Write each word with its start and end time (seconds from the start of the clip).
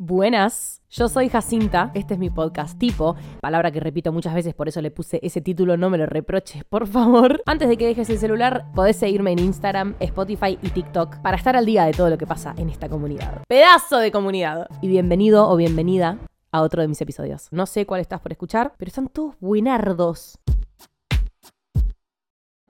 Buenas, 0.00 0.80
yo 0.88 1.08
soy 1.08 1.28
Jacinta, 1.28 1.90
este 1.92 2.14
es 2.14 2.20
mi 2.20 2.30
podcast 2.30 2.78
tipo, 2.78 3.16
palabra 3.40 3.72
que 3.72 3.80
repito 3.80 4.12
muchas 4.12 4.32
veces, 4.32 4.54
por 4.54 4.68
eso 4.68 4.80
le 4.80 4.92
puse 4.92 5.18
ese 5.24 5.40
título, 5.40 5.76
no 5.76 5.90
me 5.90 5.98
lo 5.98 6.06
reproches, 6.06 6.62
por 6.62 6.86
favor. 6.86 7.42
Antes 7.46 7.68
de 7.68 7.76
que 7.76 7.88
dejes 7.88 8.08
el 8.08 8.18
celular, 8.18 8.66
podés 8.76 8.94
seguirme 8.94 9.32
en 9.32 9.40
Instagram, 9.40 9.96
Spotify 9.98 10.56
y 10.62 10.70
TikTok 10.70 11.16
para 11.16 11.36
estar 11.36 11.56
al 11.56 11.66
día 11.66 11.84
de 11.84 11.90
todo 11.90 12.10
lo 12.10 12.16
que 12.16 12.28
pasa 12.28 12.54
en 12.58 12.70
esta 12.70 12.88
comunidad. 12.88 13.42
Pedazo 13.48 13.98
de 13.98 14.12
comunidad. 14.12 14.68
Y 14.80 14.86
bienvenido 14.86 15.50
o 15.50 15.56
bienvenida 15.56 16.20
a 16.52 16.62
otro 16.62 16.80
de 16.80 16.86
mis 16.86 17.00
episodios. 17.00 17.48
No 17.50 17.66
sé 17.66 17.84
cuál 17.84 18.00
estás 18.00 18.20
por 18.20 18.30
escuchar, 18.30 18.74
pero 18.78 18.90
están 18.90 19.08
todos 19.08 19.34
buenardos. 19.40 20.38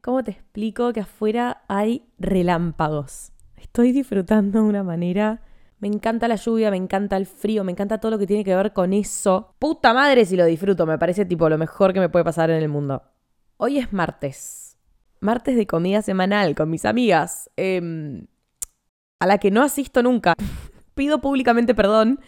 ¿Cómo 0.00 0.24
te 0.24 0.30
explico 0.30 0.94
que 0.94 1.00
afuera 1.00 1.62
hay 1.68 2.06
relámpagos? 2.18 3.32
Estoy 3.56 3.92
disfrutando 3.92 4.62
de 4.62 4.66
una 4.66 4.82
manera 4.82 5.42
me 5.80 5.88
encanta 5.88 6.26
la 6.26 6.34
lluvia, 6.34 6.70
me 6.70 6.76
encanta 6.76 7.16
el 7.16 7.26
frío, 7.26 7.62
me 7.62 7.72
encanta 7.72 7.98
todo 7.98 8.10
lo 8.10 8.18
que 8.18 8.26
tiene 8.26 8.44
que 8.44 8.54
ver 8.54 8.72
con 8.72 8.92
eso. 8.92 9.54
Puta 9.58 9.94
madre 9.94 10.24
si 10.24 10.36
lo 10.36 10.44
disfruto, 10.44 10.86
me 10.86 10.98
parece 10.98 11.24
tipo 11.24 11.48
lo 11.48 11.58
mejor 11.58 11.92
que 11.92 12.00
me 12.00 12.08
puede 12.08 12.24
pasar 12.24 12.50
en 12.50 12.62
el 12.62 12.68
mundo. 12.68 13.02
Hoy 13.56 13.78
es 13.78 13.92
martes. 13.92 14.76
Martes 15.20 15.56
de 15.56 15.66
comida 15.66 16.02
semanal 16.02 16.54
con 16.54 16.70
mis 16.70 16.84
amigas. 16.84 17.50
Em, 17.56 18.26
a 19.20 19.26
la 19.26 19.38
que 19.38 19.50
no 19.50 19.62
asisto 19.62 20.02
nunca. 20.02 20.34
Pido 20.94 21.20
públicamente 21.20 21.74
perdón. 21.74 22.20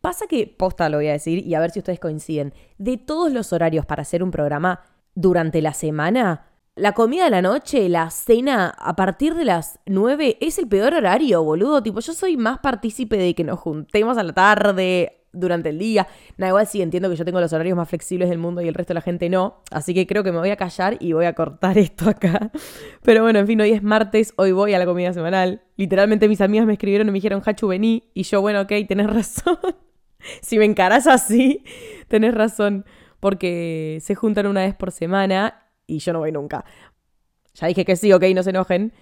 Pasa 0.00 0.26
que, 0.26 0.46
posta 0.46 0.88
lo 0.88 0.98
voy 0.98 1.08
a 1.08 1.12
decir 1.12 1.44
y 1.46 1.54
a 1.54 1.60
ver 1.60 1.70
si 1.70 1.78
ustedes 1.78 2.00
coinciden. 2.00 2.52
De 2.76 2.98
todos 2.98 3.32
los 3.32 3.52
horarios 3.52 3.86
para 3.86 4.02
hacer 4.02 4.22
un 4.22 4.30
programa 4.30 4.82
durante 5.14 5.60
la 5.62 5.72
semana, 5.72 6.47
la 6.78 6.92
comida 6.92 7.24
de 7.24 7.30
la 7.30 7.42
noche, 7.42 7.88
la 7.88 8.10
cena, 8.10 8.74
a 8.78 8.96
partir 8.96 9.34
de 9.34 9.44
las 9.44 9.78
9 9.86 10.38
es 10.40 10.58
el 10.58 10.68
peor 10.68 10.94
horario, 10.94 11.42
boludo. 11.42 11.82
Tipo, 11.82 12.00
yo 12.00 12.12
soy 12.12 12.36
más 12.36 12.58
partícipe 12.60 13.16
de 13.16 13.34
que 13.34 13.44
nos 13.44 13.58
juntemos 13.58 14.16
a 14.16 14.22
la 14.22 14.32
tarde, 14.32 15.18
durante 15.32 15.70
el 15.70 15.78
día. 15.78 16.06
Nada, 16.36 16.50
igual 16.50 16.66
sí 16.66 16.82
entiendo 16.82 17.10
que 17.10 17.16
yo 17.16 17.24
tengo 17.24 17.40
los 17.40 17.52
horarios 17.52 17.76
más 17.76 17.88
flexibles 17.88 18.28
del 18.28 18.38
mundo 18.38 18.62
y 18.62 18.68
el 18.68 18.74
resto 18.74 18.92
de 18.92 18.96
la 18.96 19.00
gente 19.00 19.28
no. 19.28 19.62
Así 19.70 19.94
que 19.94 20.06
creo 20.06 20.24
que 20.24 20.32
me 20.32 20.38
voy 20.38 20.50
a 20.50 20.56
callar 20.56 20.96
y 21.00 21.12
voy 21.12 21.26
a 21.26 21.34
cortar 21.34 21.78
esto 21.78 22.08
acá. 22.08 22.50
Pero 23.02 23.22
bueno, 23.22 23.38
en 23.38 23.46
fin, 23.46 23.60
hoy 23.60 23.72
es 23.72 23.82
martes, 23.82 24.32
hoy 24.36 24.52
voy 24.52 24.74
a 24.74 24.78
la 24.78 24.86
comida 24.86 25.12
semanal. 25.12 25.62
Literalmente 25.76 26.28
mis 26.28 26.40
amigas 26.40 26.66
me 26.66 26.74
escribieron 26.74 27.08
y 27.08 27.10
me 27.10 27.16
dijeron, 27.16 27.42
Hachu, 27.44 27.68
vení. 27.68 28.04
Y 28.14 28.22
yo, 28.24 28.40
bueno, 28.40 28.62
ok, 28.62 28.72
tenés 28.88 29.06
razón. 29.12 29.58
si 30.40 30.58
me 30.58 30.64
encarás 30.64 31.06
así, 31.06 31.64
tenés 32.08 32.34
razón. 32.34 32.84
Porque 33.20 33.98
se 34.00 34.14
juntan 34.14 34.46
una 34.46 34.60
vez 34.60 34.74
por 34.74 34.92
semana 34.92 35.67
y 35.88 35.98
yo 35.98 36.12
no 36.12 36.20
voy 36.20 36.30
nunca. 36.30 36.64
Ya 37.54 37.66
dije 37.66 37.84
que 37.84 37.96
sí, 37.96 38.12
ok, 38.12 38.22
no 38.34 38.44
se 38.44 38.50
enojen. 38.50 38.92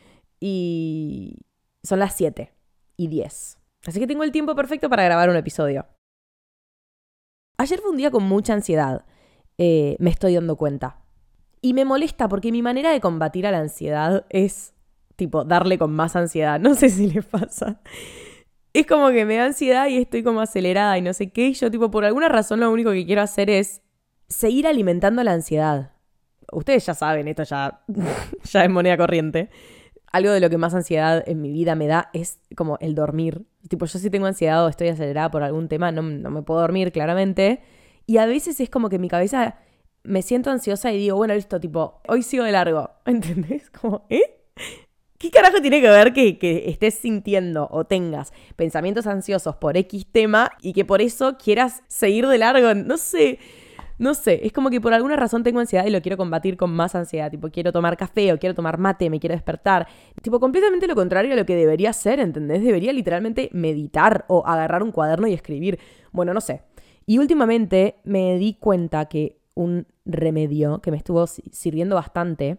Y 0.40 1.36
son 1.82 1.98
las 1.98 2.14
7 2.16 2.52
y 2.96 3.08
10. 3.08 3.58
Así 3.86 4.00
que 4.00 4.06
tengo 4.06 4.24
el 4.24 4.32
tiempo 4.32 4.54
perfecto 4.54 4.88
para 4.88 5.04
grabar 5.04 5.28
un 5.28 5.36
episodio. 5.36 5.86
Ayer 7.58 7.80
fue 7.80 7.90
un 7.90 7.96
día 7.96 8.10
con 8.10 8.24
mucha 8.24 8.54
ansiedad. 8.54 9.04
Eh, 9.58 9.96
me 9.98 10.10
estoy 10.10 10.34
dando 10.34 10.56
cuenta. 10.56 11.02
Y 11.60 11.74
me 11.74 11.84
molesta 11.84 12.28
porque 12.28 12.52
mi 12.52 12.62
manera 12.62 12.90
de 12.90 13.00
combatir 13.00 13.46
a 13.46 13.50
la 13.50 13.58
ansiedad 13.58 14.24
es, 14.30 14.74
tipo, 15.16 15.44
darle 15.44 15.78
con 15.78 15.92
más 15.92 16.16
ansiedad. 16.16 16.60
No 16.60 16.74
sé 16.74 16.88
si 16.90 17.10
le 17.10 17.22
pasa. 17.22 17.80
Es 18.72 18.86
como 18.86 19.08
que 19.10 19.24
me 19.24 19.36
da 19.36 19.46
ansiedad 19.46 19.88
y 19.88 19.96
estoy 19.96 20.22
como 20.22 20.40
acelerada 20.40 20.96
y 20.98 21.02
no 21.02 21.12
sé 21.14 21.30
qué. 21.30 21.48
Y 21.48 21.54
yo, 21.54 21.70
tipo, 21.70 21.90
por 21.90 22.04
alguna 22.04 22.28
razón 22.28 22.60
lo 22.60 22.70
único 22.70 22.92
que 22.92 23.06
quiero 23.06 23.22
hacer 23.22 23.50
es 23.50 23.82
seguir 24.28 24.66
alimentando 24.66 25.24
la 25.24 25.32
ansiedad 25.32 25.95
ustedes 26.52 26.86
ya 26.86 26.94
saben, 26.94 27.28
esto 27.28 27.42
ya, 27.44 27.80
ya 28.44 28.64
es 28.64 28.70
moneda 28.70 28.96
corriente. 28.96 29.50
Algo 30.12 30.30
de 30.32 30.40
lo 30.40 30.48
que 30.48 30.56
más 30.56 30.74
ansiedad 30.74 31.22
en 31.26 31.42
mi 31.42 31.52
vida 31.52 31.74
me 31.74 31.86
da 31.86 32.10
es 32.12 32.40
como 32.56 32.78
el 32.80 32.94
dormir. 32.94 33.44
Tipo, 33.68 33.86
yo 33.86 33.98
si 33.98 34.08
tengo 34.08 34.26
ansiedad 34.26 34.64
o 34.64 34.68
estoy 34.68 34.88
acelerada 34.88 35.30
por 35.30 35.42
algún 35.42 35.68
tema, 35.68 35.92
no, 35.92 36.02
no 36.02 36.30
me 36.30 36.42
puedo 36.42 36.60
dormir, 36.60 36.92
claramente. 36.92 37.60
Y 38.06 38.18
a 38.18 38.26
veces 38.26 38.60
es 38.60 38.70
como 38.70 38.88
que 38.88 38.98
mi 38.98 39.08
cabeza 39.08 39.58
me 40.04 40.22
siento 40.22 40.50
ansiosa 40.50 40.92
y 40.92 40.98
digo, 40.98 41.16
bueno, 41.16 41.34
listo, 41.34 41.60
tipo, 41.60 42.00
hoy 42.08 42.22
sigo 42.22 42.44
de 42.44 42.52
largo. 42.52 42.90
¿Entendés? 43.04 43.70
Como, 43.70 44.06
¿eh? 44.08 44.22
¿Qué 45.18 45.30
carajo 45.30 45.60
tiene 45.60 45.80
que 45.80 45.88
ver 45.88 46.12
que, 46.12 46.38
que, 46.38 46.68
estés 46.68 46.94
sintiendo 46.94 47.68
o 47.70 47.84
tengas 47.84 48.32
pensamientos 48.54 49.06
ansiosos 49.06 49.56
por 49.56 49.76
X 49.76 50.06
tema 50.12 50.52
y 50.60 50.74
que 50.74 50.84
por 50.84 51.00
eso 51.00 51.36
quieras 51.38 51.82
seguir 51.88 52.26
de 52.26 52.38
largo? 52.38 52.74
No 52.74 52.98
sé. 52.98 53.38
No 53.98 54.12
sé, 54.12 54.46
es 54.46 54.52
como 54.52 54.68
que 54.68 54.80
por 54.80 54.92
alguna 54.92 55.16
razón 55.16 55.42
tengo 55.42 55.58
ansiedad 55.60 55.86
y 55.86 55.90
lo 55.90 56.02
quiero 56.02 56.18
combatir 56.18 56.56
con 56.56 56.70
más 56.70 56.94
ansiedad. 56.94 57.30
Tipo, 57.30 57.50
quiero 57.50 57.72
tomar 57.72 57.96
café 57.96 58.32
o 58.32 58.38
quiero 58.38 58.54
tomar 58.54 58.78
mate, 58.78 59.08
me 59.08 59.20
quiero 59.20 59.34
despertar. 59.34 59.86
Tipo, 60.22 60.38
completamente 60.38 60.86
lo 60.86 60.94
contrario 60.94 61.32
a 61.32 61.36
lo 61.36 61.46
que 61.46 61.56
debería 61.56 61.92
ser, 61.92 62.20
¿entendés? 62.20 62.62
Debería 62.62 62.92
literalmente 62.92 63.48
meditar 63.52 64.26
o 64.28 64.46
agarrar 64.46 64.82
un 64.82 64.92
cuaderno 64.92 65.26
y 65.26 65.32
escribir. 65.32 65.78
Bueno, 66.12 66.34
no 66.34 66.40
sé. 66.40 66.62
Y 67.06 67.18
últimamente 67.18 67.96
me 68.04 68.36
di 68.36 68.54
cuenta 68.54 69.06
que 69.06 69.38
un 69.54 69.86
remedio 70.04 70.80
que 70.82 70.90
me 70.90 70.98
estuvo 70.98 71.26
sirviendo 71.26 71.94
bastante 71.94 72.58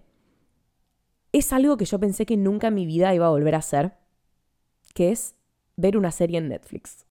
es 1.31 1.53
algo 1.53 1.77
que 1.77 1.85
yo 1.85 1.99
pensé 1.99 2.25
que 2.25 2.37
nunca 2.37 2.67
en 2.67 2.73
mi 2.73 2.85
vida 2.87 3.13
iba 3.13 3.27
a 3.27 3.29
volver 3.29 3.53
a 3.53 3.59
hacer, 3.59 3.93
que 4.95 5.11
es 5.11 5.35
ver 5.75 5.97
una 5.97 6.11
serie 6.11 6.39
en 6.39 6.47
Netflix 6.47 7.06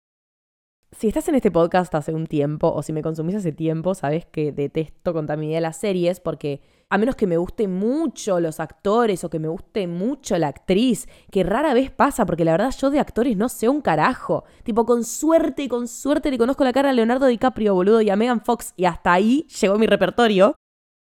si 0.98 1.08
estás 1.08 1.28
en 1.28 1.34
este 1.34 1.50
podcast 1.50 1.94
hace 1.94 2.12
un 2.14 2.26
tiempo 2.26 2.72
o 2.72 2.82
si 2.82 2.92
me 2.92 3.02
consumís 3.02 3.34
hace 3.36 3.52
tiempo, 3.52 3.94
sabes 3.94 4.26
que 4.26 4.52
detesto 4.52 5.12
con 5.12 5.26
de 5.26 5.60
las 5.60 5.76
series 5.76 6.20
porque 6.20 6.60
a 6.88 6.98
menos 6.98 7.16
que 7.16 7.26
me 7.26 7.36
guste 7.36 7.66
mucho 7.66 8.38
los 8.38 8.60
actores 8.60 9.24
o 9.24 9.30
que 9.30 9.38
me 9.38 9.48
guste 9.48 9.86
mucho 9.88 10.38
la 10.38 10.48
actriz, 10.48 11.08
que 11.30 11.42
rara 11.42 11.74
vez 11.74 11.90
pasa 11.90 12.24
porque 12.26 12.44
la 12.44 12.52
verdad 12.52 12.74
yo 12.78 12.90
de 12.90 13.00
actores 13.00 13.36
no 13.36 13.48
sé 13.48 13.68
un 13.68 13.80
carajo. 13.80 14.44
Tipo, 14.62 14.84
con 14.84 15.02
suerte, 15.04 15.68
con 15.68 15.88
suerte 15.88 16.30
le 16.30 16.38
conozco 16.38 16.62
la 16.62 16.72
cara 16.72 16.90
a 16.90 16.92
Leonardo 16.92 17.26
DiCaprio, 17.26 17.74
boludo, 17.74 18.00
y 18.00 18.10
a 18.10 18.16
Megan 18.16 18.40
Fox 18.40 18.74
y 18.76 18.84
hasta 18.84 19.12
ahí 19.12 19.46
llegó 19.60 19.78
mi 19.78 19.86
repertorio. 19.86 20.54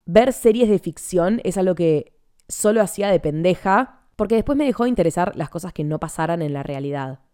Ver 0.08 0.34
series 0.34 0.70
de 0.70 0.80
ficción 0.80 1.42
es 1.44 1.58
algo 1.58 1.76
que 1.76 2.14
solo 2.48 2.82
hacía 2.82 3.10
de 3.10 3.20
pendeja 3.20 4.08
porque 4.16 4.36
después 4.36 4.58
me 4.58 4.66
dejó 4.66 4.84
de 4.84 4.90
interesar 4.90 5.36
las 5.36 5.50
cosas 5.50 5.74
que 5.74 5.84
no 5.84 6.00
pasaran 6.00 6.42
en 6.42 6.54
la 6.54 6.64
realidad. 6.64 7.25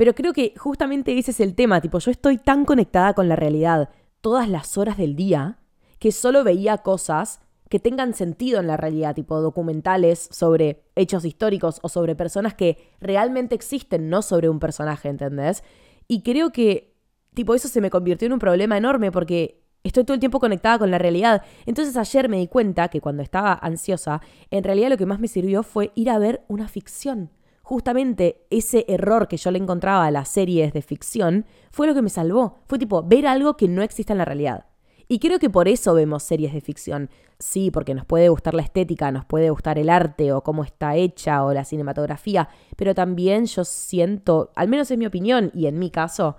Pero 0.00 0.14
creo 0.14 0.32
que 0.32 0.54
justamente 0.56 1.18
ese 1.18 1.30
es 1.30 1.40
el 1.40 1.54
tema, 1.54 1.82
tipo, 1.82 1.98
yo 1.98 2.10
estoy 2.10 2.38
tan 2.38 2.64
conectada 2.64 3.12
con 3.12 3.28
la 3.28 3.36
realidad 3.36 3.90
todas 4.22 4.48
las 4.48 4.78
horas 4.78 4.96
del 4.96 5.14
día 5.14 5.58
que 5.98 6.10
solo 6.10 6.42
veía 6.42 6.78
cosas 6.78 7.40
que 7.68 7.80
tengan 7.80 8.14
sentido 8.14 8.60
en 8.60 8.66
la 8.66 8.78
realidad, 8.78 9.14
tipo 9.14 9.42
documentales 9.42 10.30
sobre 10.32 10.84
hechos 10.96 11.26
históricos 11.26 11.80
o 11.82 11.90
sobre 11.90 12.16
personas 12.16 12.54
que 12.54 12.78
realmente 12.98 13.54
existen, 13.54 14.08
no 14.08 14.22
sobre 14.22 14.48
un 14.48 14.58
personaje, 14.58 15.10
¿entendés? 15.10 15.64
Y 16.08 16.22
creo 16.22 16.50
que, 16.50 16.94
tipo, 17.34 17.54
eso 17.54 17.68
se 17.68 17.82
me 17.82 17.90
convirtió 17.90 18.24
en 18.24 18.32
un 18.32 18.38
problema 18.38 18.78
enorme 18.78 19.12
porque 19.12 19.60
estoy 19.84 20.04
todo 20.04 20.14
el 20.14 20.20
tiempo 20.20 20.40
conectada 20.40 20.78
con 20.78 20.90
la 20.90 20.96
realidad. 20.96 21.42
Entonces 21.66 21.98
ayer 21.98 22.30
me 22.30 22.38
di 22.38 22.48
cuenta 22.48 22.88
que 22.88 23.02
cuando 23.02 23.22
estaba 23.22 23.52
ansiosa, 23.52 24.22
en 24.50 24.64
realidad 24.64 24.88
lo 24.88 24.96
que 24.96 25.04
más 25.04 25.20
me 25.20 25.28
sirvió 25.28 25.62
fue 25.62 25.92
ir 25.94 26.08
a 26.08 26.18
ver 26.18 26.42
una 26.48 26.68
ficción 26.68 27.28
justamente 27.70 28.48
ese 28.50 28.84
error 28.88 29.28
que 29.28 29.36
yo 29.36 29.52
le 29.52 29.58
encontraba 29.60 30.04
a 30.04 30.10
las 30.10 30.28
series 30.28 30.72
de 30.72 30.82
ficción 30.82 31.46
fue 31.70 31.86
lo 31.86 31.94
que 31.94 32.02
me 32.02 32.08
salvó. 32.08 32.58
Fue 32.66 32.80
tipo 32.80 33.04
ver 33.04 33.28
algo 33.28 33.56
que 33.56 33.68
no 33.68 33.82
existe 33.82 34.12
en 34.12 34.18
la 34.18 34.24
realidad. 34.24 34.66
Y 35.06 35.20
creo 35.20 35.38
que 35.38 35.50
por 35.50 35.68
eso 35.68 35.94
vemos 35.94 36.24
series 36.24 36.52
de 36.52 36.62
ficción. 36.62 37.10
Sí, 37.38 37.70
porque 37.70 37.94
nos 37.94 38.04
puede 38.06 38.28
gustar 38.28 38.54
la 38.54 38.62
estética, 38.62 39.12
nos 39.12 39.24
puede 39.24 39.50
gustar 39.50 39.78
el 39.78 39.88
arte 39.88 40.32
o 40.32 40.42
cómo 40.42 40.64
está 40.64 40.96
hecha 40.96 41.44
o 41.44 41.54
la 41.54 41.64
cinematografía, 41.64 42.48
pero 42.76 42.92
también 42.92 43.46
yo 43.46 43.62
siento, 43.64 44.50
al 44.56 44.66
menos 44.66 44.90
en 44.90 44.98
mi 44.98 45.06
opinión 45.06 45.52
y 45.54 45.66
en 45.66 45.78
mi 45.78 45.92
caso, 45.92 46.38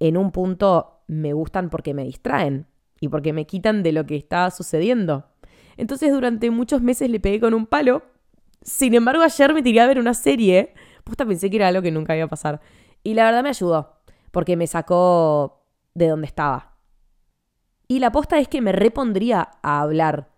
en 0.00 0.16
un 0.16 0.32
punto 0.32 1.04
me 1.06 1.32
gustan 1.32 1.70
porque 1.70 1.94
me 1.94 2.02
distraen 2.02 2.66
y 2.98 3.06
porque 3.06 3.32
me 3.32 3.46
quitan 3.46 3.84
de 3.84 3.92
lo 3.92 4.04
que 4.04 4.16
está 4.16 4.50
sucediendo. 4.50 5.26
Entonces 5.76 6.12
durante 6.12 6.50
muchos 6.50 6.82
meses 6.82 7.08
le 7.08 7.20
pegué 7.20 7.38
con 7.38 7.54
un 7.54 7.66
palo 7.66 8.02
sin 8.64 8.94
embargo, 8.94 9.22
ayer 9.22 9.52
me 9.54 9.62
tiré 9.62 9.80
a 9.80 9.86
ver 9.86 9.98
una 9.98 10.14
serie. 10.14 10.74
Puesta 11.04 11.26
pensé 11.26 11.50
que 11.50 11.56
era 11.56 11.68
algo 11.68 11.82
que 11.82 11.90
nunca 11.90 12.16
iba 12.16 12.26
a 12.26 12.28
pasar. 12.28 12.60
Y 13.02 13.14
la 13.14 13.24
verdad 13.24 13.42
me 13.42 13.48
ayudó, 13.48 13.96
porque 14.30 14.56
me 14.56 14.66
sacó 14.66 15.66
de 15.94 16.08
donde 16.08 16.26
estaba. 16.26 16.76
Y 17.88 17.98
la 17.98 18.12
posta 18.12 18.38
es 18.38 18.48
que 18.48 18.60
me 18.60 18.72
repondría 18.72 19.50
a 19.62 19.80
hablar 19.80 20.30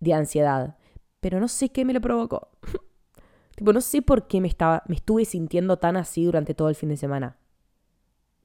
de 0.00 0.14
ansiedad. 0.14 0.76
Pero 1.20 1.40
no 1.40 1.48
sé 1.48 1.70
qué 1.70 1.84
me 1.84 1.92
lo 1.92 2.00
provocó. 2.00 2.50
tipo, 3.56 3.72
no 3.72 3.80
sé 3.80 4.02
por 4.02 4.26
qué 4.28 4.40
me, 4.40 4.48
estaba, 4.48 4.82
me 4.86 4.94
estuve 4.94 5.24
sintiendo 5.24 5.78
tan 5.78 5.96
así 5.96 6.24
durante 6.24 6.54
todo 6.54 6.68
el 6.68 6.74
fin 6.74 6.88
de 6.88 6.96
semana. 6.96 7.36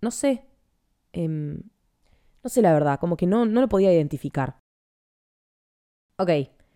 No 0.01 0.11
sé. 0.11 0.45
Em, 1.13 1.61
no 2.43 2.49
sé 2.49 2.61
la 2.61 2.73
verdad, 2.73 2.99
como 2.99 3.17
que 3.17 3.27
no, 3.27 3.45
no 3.45 3.61
lo 3.61 3.69
podía 3.69 3.93
identificar. 3.93 4.59
Ok, 6.19 6.29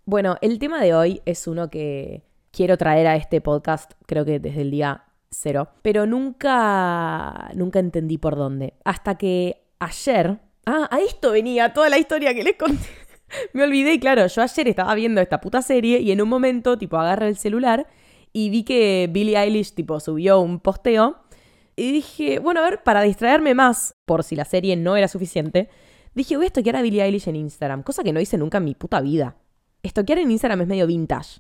bueno, 0.06 0.38
el 0.42 0.60
tema 0.60 0.82
de 0.82 0.94
hoy 0.94 1.22
es 1.26 1.48
uno 1.48 1.70
que 1.70 2.24
quiero 2.52 2.78
traer 2.78 3.08
a 3.08 3.16
este 3.16 3.42
podcast, 3.42 3.94
creo 4.06 4.26
que 4.26 4.40
desde 4.40 4.62
el 4.62 4.72
día 4.72 5.06
cero, 5.30 5.70
pero 5.82 6.06
nunca, 6.06 7.50
nunca 7.56 7.80
entendí 7.80 8.18
por 8.18 8.36
dónde. 8.36 8.74
Hasta 8.84 9.18
que 9.18 9.64
ayer, 9.80 10.40
ah, 10.66 10.88
a 10.92 11.00
esto 11.00 11.32
venía 11.32 11.74
toda 11.74 11.90
la 11.90 11.98
historia 11.98 12.34
que 12.34 12.44
les 12.44 12.56
conté. 12.56 12.86
Me 13.54 13.64
olvidé 13.64 13.94
y 13.94 14.00
claro, 14.00 14.28
yo 14.28 14.42
ayer 14.42 14.68
estaba 14.68 14.94
viendo 14.94 15.22
esta 15.22 15.40
puta 15.40 15.62
serie 15.62 16.00
y 16.00 16.12
en 16.12 16.22
un 16.22 16.30
momento, 16.30 16.78
tipo, 16.78 16.98
agarré 16.98 17.30
el 17.30 17.38
celular 17.38 17.88
y 18.34 18.50
vi 18.50 18.64
que 18.64 19.10
Billie 19.12 19.38
Eilish, 19.38 19.74
tipo, 19.74 20.00
subió 20.00 20.40
un 20.40 20.60
posteo 20.60 21.24
Y 21.76 21.92
dije, 21.92 22.40
bueno, 22.40 22.62
a 22.62 22.64
ver, 22.64 22.84
para 22.84 23.02
distraerme 23.02 23.56
más, 23.56 23.96
por 24.06 24.24
si 24.24 24.36
la 24.36 24.46
serie 24.46 24.76
no 24.76 24.98
era 24.98 25.08
suficiente, 25.08 25.70
dije, 26.14 26.36
voy 26.36 26.46
a 26.46 26.48
estoquear 26.48 26.76
a 26.76 26.82
Billie 26.82 27.04
Eilish 27.04 27.30
en 27.30 27.38
Instagram, 27.38 27.84
cosa 27.84 28.04
que 28.04 28.12
no 28.12 28.20
hice 28.20 28.38
nunca 28.38 28.58
en 28.58 28.66
mi 28.66 28.76
puta 28.76 29.00
vida. 29.00 29.38
Estoquear 29.82 30.20
en 30.20 30.32
Instagram 30.32 30.62
es 30.62 30.68
medio 30.68 30.88
vintage. 30.88 31.40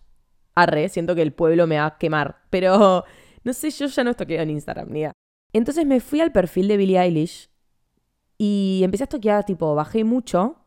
Arre, 0.56 0.90
siento 0.90 1.16
que 1.16 1.22
el 1.22 1.34
pueblo 1.34 1.68
me 1.68 1.78
va 1.78 1.86
a 1.86 1.98
quemar, 1.98 2.42
pero 2.50 3.04
no 3.44 3.54
sé, 3.54 3.72
yo 3.72 3.88
ya 3.88 4.04
no 4.04 4.12
estoqueo 4.12 4.42
en 4.42 4.50
Instagram, 4.50 4.90
ni. 4.90 5.06
Entonces 5.54 5.86
me 5.86 6.00
fui 6.00 6.22
al 6.22 6.32
perfil 6.32 6.68
de 6.68 6.78
Billie 6.78 7.00
Eilish 7.00 7.50
y 8.38 8.82
empecé 8.84 9.04
a 9.04 9.06
estoquear, 9.06 9.46
tipo, 9.46 9.76
bajé 9.76 10.04
mucho. 10.04 10.66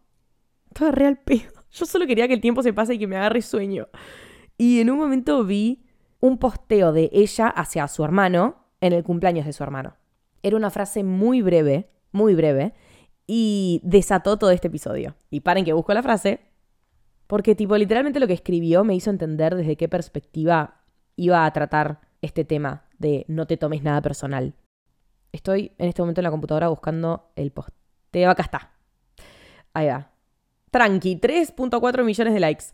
Estaba 0.68 0.90
real 0.90 1.18
pedo. 1.18 1.50
Yo 1.72 1.86
solo 1.86 2.06
quería 2.06 2.28
que 2.28 2.34
el 2.34 2.40
tiempo 2.40 2.62
se 2.62 2.72
pase 2.72 2.94
y 2.94 2.98
que 2.98 3.06
me 3.06 3.16
agarre 3.16 3.42
sueño. 3.42 3.88
Y 4.56 4.80
en 4.80 4.90
un 4.90 4.98
momento 4.98 5.44
vi 5.44 5.84
un 6.20 6.38
posteo 6.38 6.92
de 6.92 7.10
ella 7.12 7.48
hacia 7.48 7.88
su 7.88 8.04
hermano 8.04 8.68
en 8.80 8.92
el 8.92 9.02
cumpleaños 9.02 9.44
de 9.46 9.52
su 9.52 9.62
hermano. 9.62 9.96
Era 10.42 10.56
una 10.56 10.70
frase 10.70 11.02
muy 11.02 11.42
breve, 11.42 11.90
muy 12.12 12.34
breve, 12.34 12.74
y 13.26 13.80
desató 13.82 14.38
todo 14.38 14.50
este 14.50 14.68
episodio. 14.68 15.16
Y 15.30 15.40
paren 15.40 15.64
que 15.64 15.72
busco 15.72 15.92
la 15.94 16.02
frase, 16.02 16.40
porque 17.34 17.56
tipo 17.56 17.76
literalmente 17.76 18.20
lo 18.20 18.28
que 18.28 18.32
escribió 18.32 18.84
me 18.84 18.94
hizo 18.94 19.10
entender 19.10 19.56
desde 19.56 19.74
qué 19.74 19.88
perspectiva 19.88 20.82
iba 21.16 21.44
a 21.44 21.52
tratar 21.52 22.00
este 22.22 22.44
tema 22.44 22.84
de 23.00 23.24
no 23.26 23.48
te 23.48 23.56
tomes 23.56 23.82
nada 23.82 24.00
personal. 24.02 24.54
Estoy 25.32 25.72
en 25.78 25.88
este 25.88 26.00
momento 26.00 26.20
en 26.20 26.26
la 26.26 26.30
computadora 26.30 26.68
buscando 26.68 27.32
el 27.34 27.50
posteo. 27.50 28.30
Acá 28.30 28.44
está. 28.44 28.70
Ahí 29.72 29.88
va. 29.88 30.12
Tranqui, 30.70 31.16
3.4 31.16 32.04
millones 32.04 32.34
de 32.34 32.38
likes. 32.38 32.66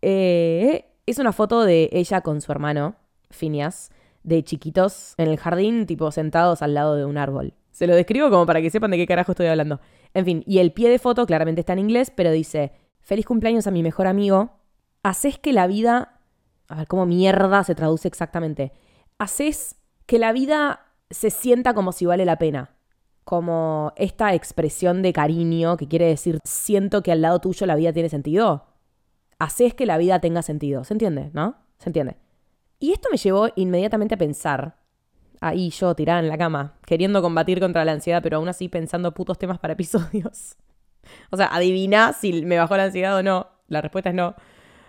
Eh, 0.00 0.84
es 1.06 1.18
una 1.18 1.32
foto 1.32 1.64
de 1.64 1.88
ella 1.90 2.20
con 2.20 2.40
su 2.40 2.52
hermano, 2.52 2.94
Phineas, 3.30 3.90
de 4.22 4.44
chiquitos 4.44 5.14
en 5.16 5.26
el 5.26 5.38
jardín, 5.38 5.86
tipo 5.86 6.12
sentados 6.12 6.62
al 6.62 6.74
lado 6.74 6.94
de 6.94 7.04
un 7.04 7.18
árbol. 7.18 7.54
Se 7.72 7.88
lo 7.88 7.96
describo 7.96 8.30
como 8.30 8.46
para 8.46 8.62
que 8.62 8.70
sepan 8.70 8.92
de 8.92 8.96
qué 8.96 9.08
carajo 9.08 9.32
estoy 9.32 9.48
hablando. 9.48 9.80
En 10.14 10.24
fin, 10.24 10.44
y 10.46 10.58
el 10.60 10.70
pie 10.70 10.88
de 10.88 11.00
foto 11.00 11.26
claramente 11.26 11.62
está 11.62 11.72
en 11.72 11.80
inglés, 11.80 12.12
pero 12.14 12.30
dice, 12.30 12.70
feliz 13.04 13.26
cumpleaños 13.26 13.66
a 13.66 13.70
mi 13.70 13.82
mejor 13.82 14.06
amigo. 14.06 14.58
Haces 15.02 15.38
que 15.38 15.52
la 15.52 15.66
vida... 15.66 16.20
A 16.68 16.76
ver, 16.76 16.88
¿cómo 16.88 17.06
mierda 17.06 17.62
se 17.62 17.74
traduce 17.74 18.08
exactamente? 18.08 18.72
Haces 19.18 19.76
que 20.06 20.18
la 20.18 20.32
vida 20.32 20.80
se 21.10 21.30
sienta 21.30 21.74
como 21.74 21.92
si 21.92 22.06
vale 22.06 22.24
la 22.24 22.38
pena. 22.38 22.70
Como 23.24 23.92
esta 23.96 24.34
expresión 24.34 25.02
de 25.02 25.12
cariño 25.12 25.76
que 25.76 25.88
quiere 25.88 26.06
decir, 26.06 26.38
siento 26.44 27.02
que 27.02 27.12
al 27.12 27.22
lado 27.22 27.38
tuyo 27.38 27.66
la 27.66 27.76
vida 27.76 27.92
tiene 27.92 28.08
sentido. 28.08 28.66
Haces 29.38 29.74
que 29.74 29.86
la 29.86 29.98
vida 29.98 30.20
tenga 30.20 30.42
sentido. 30.42 30.84
¿Se 30.84 30.94
entiende? 30.94 31.30
¿No? 31.32 31.56
¿Se 31.78 31.90
entiende? 31.90 32.16
Y 32.78 32.92
esto 32.92 33.08
me 33.10 33.18
llevó 33.18 33.48
inmediatamente 33.56 34.14
a 34.14 34.18
pensar, 34.18 34.76
ahí 35.40 35.70
yo 35.70 35.94
tirada 35.94 36.20
en 36.20 36.28
la 36.28 36.38
cama, 36.38 36.74
queriendo 36.86 37.22
combatir 37.22 37.60
contra 37.60 37.84
la 37.84 37.92
ansiedad, 37.92 38.22
pero 38.22 38.38
aún 38.38 38.48
así 38.48 38.68
pensando 38.68 39.14
putos 39.14 39.38
temas 39.38 39.58
para 39.58 39.72
episodios. 39.74 40.56
O 41.30 41.36
sea, 41.36 41.46
adivina 41.46 42.12
si 42.12 42.44
me 42.44 42.58
bajó 42.58 42.76
la 42.76 42.84
ansiedad 42.84 43.16
o 43.16 43.22
no. 43.22 43.48
La 43.68 43.80
respuesta 43.80 44.10
es 44.10 44.16
no. 44.16 44.34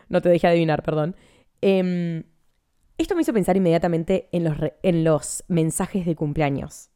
No 0.09 0.21
te 0.21 0.29
dejé 0.29 0.47
adivinar, 0.47 0.83
perdón. 0.83 1.15
Em, 1.61 2.23
esto 2.97 3.15
me 3.15 3.21
hizo 3.21 3.33
pensar 3.33 3.57
inmediatamente 3.57 4.29
en 4.31 4.43
los, 4.43 4.55
en 4.83 5.03
los 5.03 5.43
mensajes 5.47 6.05
de 6.05 6.15
cumpleaños. 6.15 6.89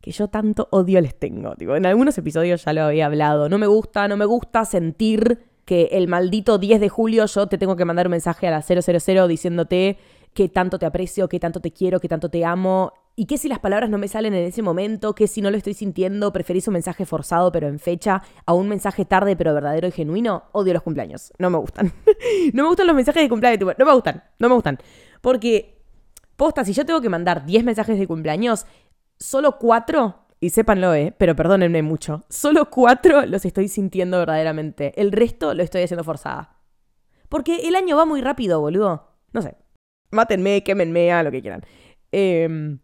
Que 0.00 0.12
yo 0.12 0.28
tanto 0.28 0.68
odio 0.70 1.00
les 1.00 1.18
tengo. 1.18 1.54
en 1.58 1.86
algunos 1.86 2.16
episodios 2.16 2.64
ya 2.64 2.72
lo 2.72 2.82
había 2.82 3.06
hablado. 3.06 3.48
No 3.48 3.58
me 3.58 3.66
gusta, 3.66 4.08
no 4.08 4.16
me 4.16 4.24
gusta 4.24 4.64
sentir 4.64 5.50
que 5.64 5.90
el 5.92 6.08
maldito 6.08 6.58
10 6.58 6.80
de 6.80 6.88
julio 6.88 7.26
yo 7.26 7.46
te 7.46 7.58
tengo 7.58 7.76
que 7.76 7.84
mandar 7.84 8.06
un 8.06 8.12
mensaje 8.12 8.48
a 8.48 8.50
la 8.50 8.62
000 8.62 9.28
diciéndote 9.28 9.98
que 10.32 10.48
tanto 10.48 10.78
te 10.78 10.86
aprecio, 10.86 11.28
que 11.28 11.40
tanto 11.40 11.60
te 11.60 11.70
quiero, 11.70 12.00
que 12.00 12.08
tanto 12.08 12.28
te 12.28 12.44
amo. 12.44 12.92
Y 13.16 13.26
que 13.26 13.38
si 13.38 13.48
las 13.48 13.58
palabras 13.58 13.90
no 13.90 13.98
me 13.98 14.08
salen 14.08 14.34
en 14.34 14.44
ese 14.44 14.62
momento, 14.62 15.14
que 15.14 15.26
si 15.26 15.42
no 15.42 15.50
lo 15.50 15.56
estoy 15.56 15.74
sintiendo, 15.74 16.32
preferís 16.32 16.66
un 16.68 16.74
mensaje 16.74 17.04
forzado 17.04 17.52
pero 17.52 17.68
en 17.68 17.78
fecha 17.78 18.22
a 18.46 18.54
un 18.54 18.68
mensaje 18.68 19.04
tarde 19.04 19.36
pero 19.36 19.52
verdadero 19.52 19.88
y 19.88 19.92
genuino. 19.92 20.44
Odio 20.52 20.72
los 20.72 20.82
cumpleaños. 20.82 21.32
No 21.38 21.50
me 21.50 21.58
gustan. 21.58 21.92
no 22.54 22.62
me 22.62 22.68
gustan 22.68 22.86
los 22.86 22.96
mensajes 22.96 23.22
de 23.22 23.28
cumpleaños. 23.28 23.74
No 23.78 23.84
me 23.84 23.92
gustan. 23.92 24.24
No 24.38 24.48
me 24.48 24.54
gustan. 24.54 24.78
Porque, 25.20 25.82
posta, 26.36 26.64
si 26.64 26.72
yo 26.72 26.86
tengo 26.86 27.00
que 27.00 27.08
mandar 27.08 27.44
10 27.44 27.64
mensajes 27.64 27.98
de 27.98 28.06
cumpleaños, 28.06 28.64
solo 29.18 29.58
4 29.58 30.26
y 30.40 30.50
sépanlo, 30.50 30.94
eh, 30.94 31.14
pero 31.18 31.36
perdónenme 31.36 31.82
mucho, 31.82 32.24
solo 32.30 32.70
cuatro 32.70 33.26
los 33.26 33.44
estoy 33.44 33.68
sintiendo 33.68 34.18
verdaderamente. 34.18 34.98
El 34.98 35.12
resto 35.12 35.52
lo 35.52 35.62
estoy 35.62 35.82
haciendo 35.82 36.02
forzada. 36.02 36.56
Porque 37.28 37.68
el 37.68 37.76
año 37.76 37.96
va 37.96 38.06
muy 38.06 38.22
rápido, 38.22 38.58
boludo. 38.60 39.18
No 39.32 39.42
sé. 39.42 39.56
Mátenme, 40.10 40.64
quémenme, 40.64 41.12
a 41.12 41.22
lo 41.22 41.30
que 41.30 41.42
quieran. 41.42 41.62
Eh, 42.10 42.78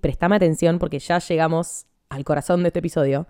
prestame 0.00 0.36
atención 0.36 0.78
porque 0.78 0.98
ya 0.98 1.18
llegamos 1.18 1.86
al 2.08 2.24
corazón 2.24 2.62
de 2.62 2.68
este 2.68 2.80
episodio. 2.80 3.26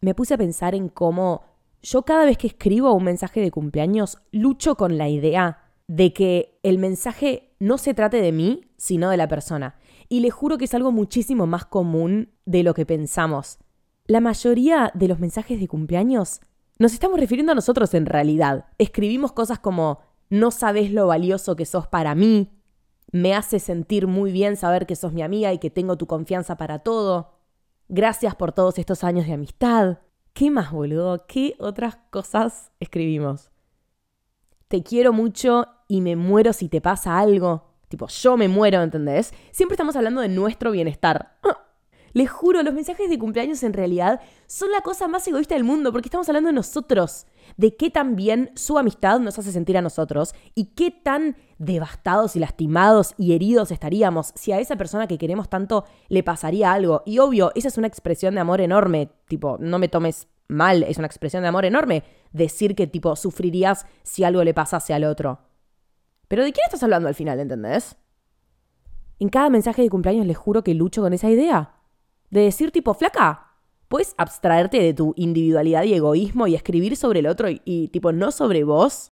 Me 0.00 0.14
puse 0.14 0.34
a 0.34 0.38
pensar 0.38 0.74
en 0.74 0.88
cómo 0.88 1.42
yo 1.82 2.02
cada 2.02 2.24
vez 2.24 2.36
que 2.36 2.48
escribo 2.48 2.92
un 2.92 3.04
mensaje 3.04 3.40
de 3.40 3.50
cumpleaños 3.50 4.18
lucho 4.32 4.76
con 4.76 4.98
la 4.98 5.08
idea 5.08 5.64
de 5.86 6.12
que 6.12 6.58
el 6.62 6.78
mensaje 6.78 7.54
no 7.58 7.78
se 7.78 7.94
trate 7.94 8.20
de 8.20 8.32
mí, 8.32 8.60
sino 8.76 9.10
de 9.10 9.16
la 9.16 9.28
persona. 9.28 9.76
Y 10.08 10.20
le 10.20 10.30
juro 10.30 10.58
que 10.58 10.66
es 10.66 10.74
algo 10.74 10.92
muchísimo 10.92 11.46
más 11.46 11.64
común 11.64 12.30
de 12.44 12.62
lo 12.62 12.74
que 12.74 12.86
pensamos. 12.86 13.58
La 14.06 14.20
mayoría 14.20 14.90
de 14.94 15.08
los 15.08 15.18
mensajes 15.18 15.60
de 15.60 15.68
cumpleaños 15.68 16.40
nos 16.78 16.92
estamos 16.92 17.20
refiriendo 17.20 17.52
a 17.52 17.54
nosotros 17.54 17.92
en 17.94 18.06
realidad. 18.06 18.66
Escribimos 18.78 19.32
cosas 19.32 19.58
como 19.58 20.00
no 20.30 20.50
sabes 20.50 20.92
lo 20.92 21.06
valioso 21.06 21.56
que 21.56 21.66
sos 21.66 21.86
para 21.86 22.14
mí, 22.14 22.50
me 23.12 23.34
hace 23.34 23.58
sentir 23.58 24.06
muy 24.06 24.32
bien 24.32 24.56
saber 24.56 24.86
que 24.86 24.96
sos 24.96 25.12
mi 25.12 25.22
amiga 25.22 25.52
y 25.52 25.58
que 25.58 25.70
tengo 25.70 25.96
tu 25.96 26.06
confianza 26.06 26.56
para 26.56 26.80
todo. 26.80 27.32
Gracias 27.88 28.34
por 28.34 28.52
todos 28.52 28.78
estos 28.78 29.02
años 29.02 29.26
de 29.26 29.32
amistad. 29.32 29.98
¿Qué 30.32 30.50
más, 30.50 30.70
boludo? 30.72 31.26
¿Qué 31.26 31.56
otras 31.58 31.98
cosas 32.10 32.70
escribimos? 32.78 33.50
Te 34.68 34.82
quiero 34.82 35.12
mucho 35.12 35.66
y 35.88 36.00
me 36.00 36.14
muero 36.14 36.52
si 36.52 36.68
te 36.68 36.80
pasa 36.80 37.18
algo. 37.18 37.70
Tipo, 37.88 38.06
yo 38.06 38.36
me 38.36 38.46
muero, 38.46 38.80
¿entendés? 38.82 39.34
Siempre 39.50 39.74
estamos 39.74 39.96
hablando 39.96 40.20
de 40.20 40.28
nuestro 40.28 40.70
bienestar. 40.70 41.36
Les 42.12 42.30
juro, 42.30 42.62
los 42.62 42.74
mensajes 42.74 43.10
de 43.10 43.18
cumpleaños 43.18 43.62
en 43.64 43.72
realidad 43.72 44.20
son 44.46 44.70
la 44.70 44.80
cosa 44.80 45.08
más 45.08 45.26
egoísta 45.26 45.54
del 45.54 45.64
mundo 45.64 45.92
porque 45.92 46.06
estamos 46.06 46.28
hablando 46.28 46.48
de 46.48 46.54
nosotros, 46.54 47.26
de 47.56 47.76
qué 47.76 47.90
tan 47.90 48.16
bien 48.16 48.50
su 48.54 48.78
amistad 48.78 49.20
nos 49.20 49.38
hace 49.38 49.52
sentir 49.52 49.76
a 49.76 49.82
nosotros 49.82 50.34
y 50.54 50.74
qué 50.74 50.90
tan 50.90 51.36
devastados 51.58 52.36
y 52.36 52.40
lastimados 52.40 53.14
y 53.18 53.34
heridos 53.34 53.70
estaríamos 53.70 54.32
si 54.34 54.52
a 54.52 54.60
esa 54.60 54.76
persona 54.76 55.06
que 55.06 55.18
queremos 55.18 55.48
tanto 55.48 55.84
le 56.08 56.22
pasaría 56.22 56.72
algo. 56.72 57.02
Y 57.04 57.18
obvio, 57.18 57.52
esa 57.54 57.68
es 57.68 57.78
una 57.78 57.86
expresión 57.86 58.34
de 58.34 58.40
amor 58.40 58.60
enorme, 58.60 59.10
tipo, 59.28 59.58
no 59.60 59.78
me 59.78 59.88
tomes 59.88 60.28
mal, 60.48 60.82
es 60.82 60.98
una 60.98 61.06
expresión 61.06 61.42
de 61.42 61.48
amor 61.48 61.64
enorme 61.64 62.02
decir 62.32 62.74
que 62.74 62.86
tipo 62.86 63.14
sufrirías 63.16 63.86
si 64.02 64.24
algo 64.24 64.44
le 64.44 64.54
pasase 64.54 64.92
al 64.94 65.04
otro. 65.04 65.40
Pero 66.28 66.44
¿de 66.44 66.52
quién 66.52 66.64
estás 66.64 66.82
hablando 66.82 67.08
al 67.08 67.14
final, 67.14 67.40
entendés? 67.40 67.96
En 69.18 69.28
cada 69.28 69.50
mensaje 69.50 69.82
de 69.82 69.90
cumpleaños 69.90 70.26
les 70.26 70.36
juro 70.36 70.64
que 70.64 70.74
lucho 70.74 71.02
con 71.02 71.12
esa 71.12 71.28
idea. 71.28 71.74
De 72.30 72.40
decir 72.40 72.70
tipo, 72.70 72.94
flaca, 72.94 73.49
puedes 73.90 74.14
abstraerte 74.18 74.80
de 74.80 74.94
tu 74.94 75.14
individualidad 75.16 75.82
y 75.82 75.94
egoísmo 75.94 76.46
y 76.46 76.54
escribir 76.54 76.96
sobre 76.96 77.18
el 77.18 77.26
otro 77.26 77.48
y, 77.50 77.88
tipo, 77.88 78.12
no 78.12 78.30
sobre 78.30 78.62
vos. 78.62 79.10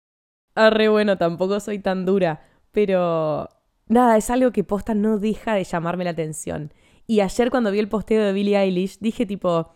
Arre, 0.53 0.87
bueno, 0.87 1.17
tampoco 1.17 1.59
soy 1.59 1.79
tan 1.79 2.05
dura, 2.05 2.41
pero 2.71 3.49
nada, 3.87 4.17
es 4.17 4.29
algo 4.29 4.51
que 4.51 4.63
posta 4.63 4.93
no 4.93 5.17
deja 5.17 5.55
de 5.55 5.63
llamarme 5.63 6.03
la 6.03 6.11
atención. 6.11 6.71
Y 7.07 7.21
ayer 7.21 7.49
cuando 7.49 7.71
vi 7.71 7.79
el 7.79 7.89
posteo 7.89 8.23
de 8.23 8.33
Billie 8.33 8.55
Eilish, 8.55 8.99
dije 8.99 9.25
tipo, 9.25 9.73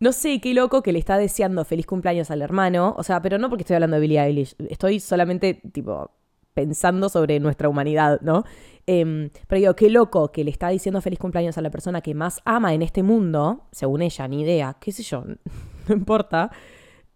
no 0.00 0.12
sé, 0.12 0.38
qué 0.42 0.52
loco 0.52 0.82
que 0.82 0.92
le 0.92 0.98
está 0.98 1.16
deseando 1.16 1.64
feliz 1.64 1.86
cumpleaños 1.86 2.30
al 2.30 2.42
hermano. 2.42 2.94
O 2.98 3.02
sea, 3.04 3.22
pero 3.22 3.38
no 3.38 3.48
porque 3.48 3.62
estoy 3.62 3.76
hablando 3.76 3.96
de 3.96 4.02
Billie 4.02 4.20
Eilish. 4.20 4.54
Estoy 4.68 5.00
solamente, 5.00 5.62
tipo, 5.72 6.10
pensando 6.52 7.08
sobre 7.08 7.40
nuestra 7.40 7.70
humanidad, 7.70 8.20
¿no? 8.20 8.44
Em, 8.86 9.30
pero 9.48 9.60
digo, 9.60 9.76
qué 9.76 9.90
loco 9.90 10.30
que 10.30 10.44
le 10.44 10.50
está 10.50 10.68
diciendo 10.68 11.00
feliz 11.00 11.18
cumpleaños 11.18 11.58
a 11.58 11.60
la 11.60 11.70
persona 11.70 12.00
que 12.00 12.14
más 12.14 12.40
ama 12.44 12.72
en 12.72 12.82
este 12.82 13.02
mundo, 13.02 13.66
según 13.72 14.02
ella, 14.02 14.28
ni 14.28 14.42
idea, 14.42 14.76
qué 14.80 14.92
sé 14.92 15.02
yo, 15.02 15.24
no 15.88 15.94
importa. 15.94 16.50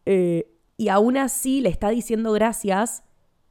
Eh, 0.04 0.52
y 0.76 0.88
aún 0.88 1.16
así 1.16 1.60
le 1.60 1.68
está 1.68 1.90
diciendo 1.90 2.32
gracias 2.32 3.04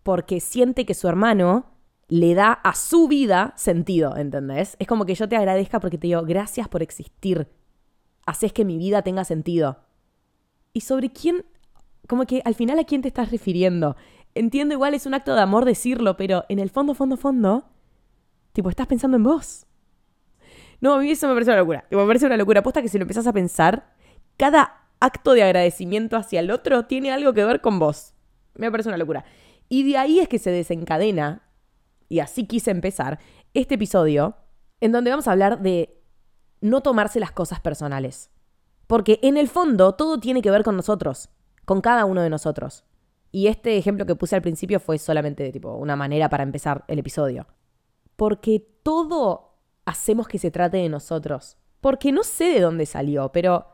porque 0.03 0.39
siente 0.39 0.85
que 0.85 0.93
su 0.93 1.07
hermano 1.07 1.67
le 2.07 2.33
da 2.33 2.51
a 2.51 2.73
su 2.73 3.07
vida 3.07 3.53
sentido, 3.55 4.17
¿entendés? 4.17 4.75
Es 4.79 4.88
como 4.88 5.05
que 5.05 5.15
yo 5.15 5.29
te 5.29 5.35
agradezca 5.35 5.79
porque 5.79 5.97
te 5.97 6.07
digo, 6.07 6.23
gracias 6.23 6.67
por 6.67 6.81
existir 6.81 7.47
haces 8.29 8.53
que 8.53 8.65
mi 8.65 8.77
vida 8.77 9.01
tenga 9.01 9.25
sentido. 9.25 9.79
¿Y 10.71 10.81
sobre 10.81 11.11
quién? 11.11 11.45
Como 12.07 12.25
que 12.25 12.41
al 12.45 12.55
final 12.55 12.79
a 12.79 12.83
quién 12.83 13.01
te 13.01 13.07
estás 13.07 13.31
refiriendo. 13.31 13.95
Entiendo 14.35 14.75
igual 14.75 14.93
es 14.93 15.05
un 15.05 15.15
acto 15.15 15.33
de 15.33 15.41
amor 15.41 15.65
decirlo, 15.65 16.15
pero 16.15 16.45
en 16.47 16.59
el 16.59 16.69
fondo, 16.69 16.93
fondo, 16.93 17.17
fondo, 17.17 17.65
tipo, 18.60 18.70
estás 18.70 18.88
pensando 18.88 19.16
en 19.16 19.24
vos. 19.24 19.66
No, 20.82 20.96
a 20.96 21.00
mí 21.00 21.10
eso 21.10 21.30
me 21.30 21.34
parece 21.34 21.51
una 21.51 21.62
locura. 21.62 21.86
me 21.89 22.06
parece 22.06 22.25
una 22.25 22.36
locura. 22.36 22.60
Aposta 22.60 22.82
que 22.82 22.89
si 22.89 22.98
lo 22.98 23.04
empezás 23.04 23.25
a 23.25 23.32
pensar, 23.32 23.94
cada 24.36 24.89
acto 25.00 25.32
de 25.32 25.44
agradecimiento 25.44 26.18
hacia 26.18 26.42
el 26.42 26.51
otro 26.51 26.86
tiene 26.86 27.13
algo 27.13 27.32
que 27.32 27.46
ver 27.46 27.62
con 27.62 27.80
vos. 27.80 28.16
Me 28.56 28.70
parece 28.70 28.89
una 28.89 28.98
locura. 28.98 29.24
Y 29.70 29.89
de 29.89 29.98
ahí 29.98 30.20
es 30.20 30.28
que 30.28 30.39
se 30.39 30.51
desencadena, 30.51 31.44
y 32.10 32.20
así 32.20 32.48
quise 32.48 32.72
empezar, 32.72 33.20
este 33.54 33.75
episodio 33.75 34.36
en 34.82 34.92
donde 34.92 35.12
vamos 35.12 35.30
a 35.30 35.32
hablar 35.32 35.62
de 35.62 36.01
no 36.60 36.82
tomarse 36.82 37.22
las 37.22 37.32
cosas 37.32 37.62
personales. 37.62 38.30
Porque 38.88 39.20
en 39.24 39.38
el 39.38 39.48
fondo 39.48 39.96
todo 39.96 40.20
tiene 40.20 40.42
que 40.42 40.51
ver 40.51 40.63
con 40.63 40.75
nosotros, 40.75 41.30
con 41.63 41.80
cada 41.80 42.04
uno 42.04 42.22
de 42.24 42.30
nosotros. 42.30 42.84
Y 43.32 43.48
este 43.48 43.78
ejemplo 43.78 44.06
que 44.06 44.16
puse 44.16 44.36
al 44.36 44.42
principio 44.42 44.82
fue 44.82 44.98
solamente 44.98 45.50
tipo 45.54 45.75
una 45.75 45.96
manera 45.96 46.28
para 46.28 46.44
empezar 46.44 46.84
el 46.89 47.00
episodio. 47.00 47.48
Porque 48.19 48.59
todo 48.83 49.55
hacemos 49.85 50.27
que 50.27 50.39
se 50.39 50.51
trate 50.51 50.75
de 50.75 50.89
nosotros. 50.89 51.55
Porque 51.79 52.11
no 52.11 52.23
sé 52.23 52.49
de 52.49 52.59
dónde 52.59 52.85
salió, 52.85 53.31
pero 53.31 53.65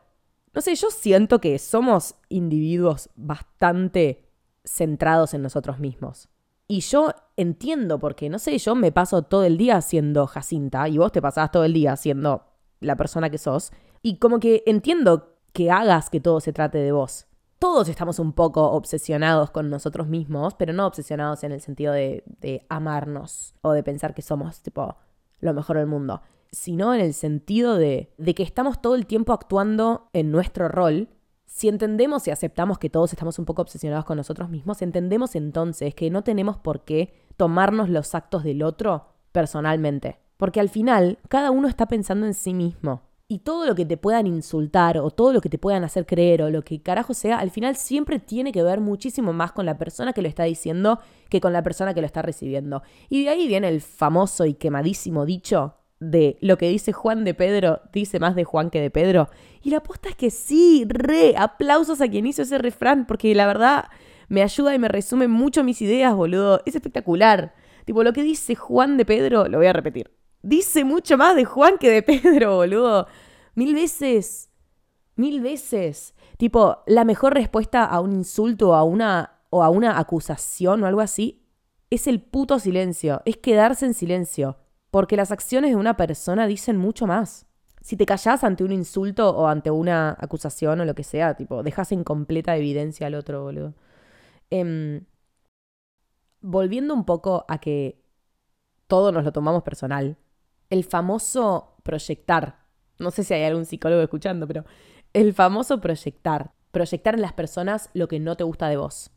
no 0.54 0.60
sé, 0.60 0.76
yo 0.76 0.88
siento 0.90 1.40
que 1.40 1.58
somos 1.58 2.14
individuos 2.28 3.10
bastante 3.16 4.30
centrados 4.64 5.34
en 5.34 5.42
nosotros 5.42 5.80
mismos. 5.80 6.28
Y 6.68 6.78
yo 6.78 7.12
entiendo 7.36 7.98
porque, 7.98 8.28
no 8.28 8.38
sé, 8.38 8.56
yo 8.58 8.76
me 8.76 8.92
paso 8.92 9.22
todo 9.22 9.42
el 9.42 9.58
día 9.58 9.80
siendo 9.80 10.28
Jacinta 10.28 10.88
y 10.88 10.96
vos 10.98 11.10
te 11.10 11.20
pasás 11.20 11.50
todo 11.50 11.64
el 11.64 11.72
día 11.72 11.96
siendo 11.96 12.44
la 12.78 12.94
persona 12.94 13.30
que 13.30 13.38
sos. 13.38 13.72
Y 14.00 14.20
como 14.20 14.38
que 14.38 14.62
entiendo 14.66 15.40
que 15.52 15.72
hagas 15.72 16.08
que 16.08 16.20
todo 16.20 16.38
se 16.38 16.52
trate 16.52 16.78
de 16.78 16.92
vos. 16.92 17.26
Todos 17.58 17.88
estamos 17.88 18.18
un 18.18 18.32
poco 18.32 18.70
obsesionados 18.72 19.50
con 19.50 19.70
nosotros 19.70 20.08
mismos, 20.08 20.54
pero 20.54 20.72
no 20.72 20.86
obsesionados 20.86 21.42
en 21.44 21.52
el 21.52 21.60
sentido 21.60 21.92
de, 21.92 22.22
de 22.40 22.66
amarnos 22.68 23.54
o 23.62 23.72
de 23.72 23.82
pensar 23.82 24.14
que 24.14 24.22
somos, 24.22 24.60
tipo, 24.62 24.96
lo 25.40 25.54
mejor 25.54 25.78
del 25.78 25.86
mundo, 25.86 26.20
sino 26.52 26.94
en 26.94 27.00
el 27.00 27.14
sentido 27.14 27.76
de, 27.76 28.12
de 28.18 28.34
que 28.34 28.42
estamos 28.42 28.80
todo 28.82 28.94
el 28.94 29.06
tiempo 29.06 29.32
actuando 29.32 30.08
en 30.12 30.30
nuestro 30.30 30.68
rol 30.68 31.08
si 31.56 31.68
entendemos 31.68 32.26
y 32.26 32.30
aceptamos 32.30 32.78
que 32.78 32.90
todos 32.90 33.14
estamos 33.14 33.38
un 33.38 33.46
poco 33.46 33.62
obsesionados 33.62 34.04
con 34.04 34.18
nosotros 34.18 34.50
mismos, 34.50 34.82
entendemos 34.82 35.34
entonces 35.36 35.94
que 35.94 36.10
no 36.10 36.22
tenemos 36.22 36.58
por 36.58 36.84
qué 36.84 37.14
tomarnos 37.38 37.88
los 37.88 38.14
actos 38.14 38.44
del 38.44 38.62
otro 38.62 39.06
personalmente. 39.32 40.18
Porque 40.36 40.60
al 40.60 40.68
final, 40.68 41.18
cada 41.30 41.50
uno 41.50 41.66
está 41.66 41.86
pensando 41.86 42.26
en 42.26 42.34
sí 42.34 42.52
mismo. 42.52 43.02
Y 43.28 43.40
todo 43.40 43.66
lo 43.66 43.74
que 43.74 43.84
te 43.84 43.96
puedan 43.96 44.28
insultar 44.28 44.98
o 44.98 45.10
todo 45.10 45.32
lo 45.32 45.40
que 45.40 45.48
te 45.48 45.58
puedan 45.58 45.82
hacer 45.82 46.06
creer 46.06 46.42
o 46.42 46.50
lo 46.50 46.62
que 46.62 46.80
carajo 46.80 47.12
sea, 47.12 47.38
al 47.38 47.50
final 47.50 47.74
siempre 47.74 48.20
tiene 48.20 48.52
que 48.52 48.62
ver 48.62 48.80
muchísimo 48.80 49.32
más 49.32 49.50
con 49.50 49.66
la 49.66 49.78
persona 49.78 50.12
que 50.12 50.22
lo 50.22 50.28
está 50.28 50.44
diciendo 50.44 51.00
que 51.28 51.40
con 51.40 51.52
la 51.52 51.64
persona 51.64 51.92
que 51.92 52.00
lo 52.00 52.06
está 52.06 52.22
recibiendo. 52.22 52.84
Y 53.08 53.24
de 53.24 53.30
ahí 53.30 53.48
viene 53.48 53.68
el 53.68 53.80
famoso 53.80 54.46
y 54.46 54.54
quemadísimo 54.54 55.26
dicho 55.26 55.74
de 55.98 56.38
lo 56.40 56.56
que 56.56 56.68
dice 56.68 56.92
Juan 56.92 57.24
de 57.24 57.34
Pedro, 57.34 57.80
dice 57.92 58.20
más 58.20 58.36
de 58.36 58.44
Juan 58.44 58.70
que 58.70 58.80
de 58.80 58.90
Pedro. 58.90 59.28
Y 59.60 59.70
la 59.70 59.78
aposta 59.78 60.08
es 60.08 60.14
que 60.14 60.30
sí, 60.30 60.84
re, 60.86 61.34
aplausos 61.36 62.00
a 62.00 62.06
quien 62.06 62.26
hizo 62.26 62.42
ese 62.42 62.58
refrán, 62.58 63.08
porque 63.08 63.34
la 63.34 63.48
verdad 63.48 63.86
me 64.28 64.42
ayuda 64.42 64.72
y 64.72 64.78
me 64.78 64.86
resume 64.86 65.26
mucho 65.26 65.64
mis 65.64 65.82
ideas, 65.82 66.14
boludo. 66.14 66.62
Es 66.64 66.76
espectacular. 66.76 67.54
Tipo, 67.86 68.04
lo 68.04 68.12
que 68.12 68.22
dice 68.22 68.54
Juan 68.54 68.96
de 68.96 69.04
Pedro, 69.04 69.48
lo 69.48 69.58
voy 69.58 69.66
a 69.66 69.72
repetir. 69.72 70.15
Dice 70.46 70.84
mucho 70.84 71.18
más 71.18 71.34
de 71.34 71.44
Juan 71.44 71.76
que 71.76 71.90
de 71.90 72.02
Pedro, 72.04 72.54
boludo. 72.54 73.08
Mil 73.56 73.74
veces. 73.74 74.48
Mil 75.16 75.40
veces. 75.40 76.14
Tipo, 76.36 76.84
la 76.86 77.04
mejor 77.04 77.34
respuesta 77.34 77.84
a 77.84 78.00
un 78.00 78.12
insulto 78.12 78.72
a 78.76 78.84
una, 78.84 79.40
o 79.50 79.64
a 79.64 79.70
una 79.70 79.98
acusación 79.98 80.84
o 80.84 80.86
algo 80.86 81.00
así 81.00 81.42
es 81.90 82.06
el 82.06 82.22
puto 82.22 82.60
silencio. 82.60 83.22
Es 83.24 83.38
quedarse 83.38 83.86
en 83.86 83.94
silencio. 83.94 84.56
Porque 84.92 85.16
las 85.16 85.32
acciones 85.32 85.70
de 85.70 85.76
una 85.76 85.96
persona 85.96 86.46
dicen 86.46 86.76
mucho 86.76 87.08
más. 87.08 87.46
Si 87.80 87.96
te 87.96 88.06
callas 88.06 88.44
ante 88.44 88.62
un 88.62 88.70
insulto 88.70 89.30
o 89.30 89.48
ante 89.48 89.72
una 89.72 90.16
acusación 90.16 90.80
o 90.80 90.84
lo 90.84 90.94
que 90.94 91.02
sea, 91.02 91.34
tipo, 91.34 91.64
dejas 91.64 91.90
en 91.90 92.04
completa 92.04 92.56
evidencia 92.56 93.08
al 93.08 93.16
otro, 93.16 93.42
boludo. 93.42 93.74
Em, 94.50 95.06
volviendo 96.40 96.94
un 96.94 97.04
poco 97.04 97.44
a 97.48 97.58
que 97.58 98.00
todo 98.86 99.10
nos 99.10 99.24
lo 99.24 99.32
tomamos 99.32 99.64
personal, 99.64 100.16
el 100.70 100.84
famoso 100.84 101.76
proyectar, 101.82 102.60
no 102.98 103.10
sé 103.10 103.24
si 103.24 103.34
hay 103.34 103.44
algún 103.44 103.64
psicólogo 103.64 104.02
escuchando, 104.02 104.46
pero 104.46 104.64
el 105.12 105.34
famoso 105.34 105.80
proyectar, 105.80 106.52
proyectar 106.70 107.14
en 107.14 107.22
las 107.22 107.32
personas 107.32 107.90
lo 107.94 108.08
que 108.08 108.20
no 108.20 108.36
te 108.36 108.44
gusta 108.44 108.68
de 108.68 108.76
vos, 108.76 109.10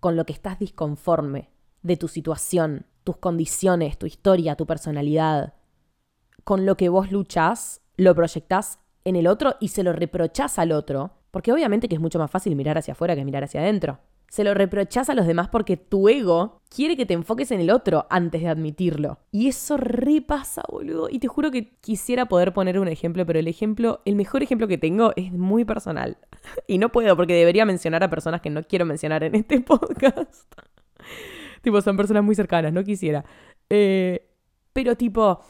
con 0.00 0.16
lo 0.16 0.26
que 0.26 0.32
estás 0.32 0.58
disconforme, 0.58 1.50
de 1.82 1.96
tu 1.96 2.08
situación, 2.08 2.86
tus 3.04 3.16
condiciones, 3.16 3.98
tu 3.98 4.06
historia, 4.06 4.56
tu 4.56 4.66
personalidad, 4.66 5.54
con 6.44 6.66
lo 6.66 6.76
que 6.76 6.88
vos 6.88 7.10
luchás, 7.10 7.80
lo 7.96 8.14
proyectás 8.14 8.78
en 9.04 9.16
el 9.16 9.26
otro 9.26 9.56
y 9.60 9.68
se 9.68 9.82
lo 9.82 9.92
reprochás 9.92 10.58
al 10.58 10.72
otro, 10.72 11.12
porque 11.30 11.52
obviamente 11.52 11.88
que 11.88 11.94
es 11.94 12.00
mucho 12.00 12.18
más 12.18 12.30
fácil 12.30 12.56
mirar 12.56 12.78
hacia 12.78 12.92
afuera 12.92 13.14
que 13.14 13.24
mirar 13.24 13.44
hacia 13.44 13.60
adentro. 13.60 14.00
Se 14.28 14.44
lo 14.44 14.54
reprochás 14.54 15.08
a 15.08 15.14
los 15.14 15.26
demás 15.26 15.48
porque 15.48 15.76
tu 15.76 16.08
ego 16.08 16.60
quiere 16.68 16.96
que 16.96 17.06
te 17.06 17.14
enfoques 17.14 17.50
en 17.52 17.60
el 17.60 17.70
otro 17.70 18.06
antes 18.10 18.42
de 18.42 18.48
admitirlo. 18.48 19.20
Y 19.30 19.48
eso 19.48 19.76
repasa, 19.76 20.62
boludo. 20.68 21.08
Y 21.10 21.20
te 21.20 21.28
juro 21.28 21.50
que 21.50 21.76
quisiera 21.80 22.26
poder 22.26 22.52
poner 22.52 22.78
un 22.78 22.88
ejemplo, 22.88 23.24
pero 23.24 23.38
el 23.38 23.48
ejemplo, 23.48 24.02
el 24.04 24.16
mejor 24.16 24.42
ejemplo 24.42 24.66
que 24.66 24.78
tengo 24.78 25.12
es 25.16 25.32
muy 25.32 25.64
personal. 25.64 26.18
Y 26.66 26.78
no 26.78 26.90
puedo 26.90 27.16
porque 27.16 27.34
debería 27.34 27.64
mencionar 27.64 28.02
a 28.02 28.10
personas 28.10 28.40
que 28.40 28.50
no 28.50 28.62
quiero 28.62 28.84
mencionar 28.84 29.22
en 29.24 29.34
este 29.34 29.60
podcast. 29.62 30.52
tipo, 31.62 31.80
son 31.80 31.96
personas 31.96 32.24
muy 32.24 32.34
cercanas, 32.34 32.72
no 32.72 32.84
quisiera. 32.84 33.24
Eh, 33.70 34.28
pero 34.72 34.96
tipo, 34.96 35.40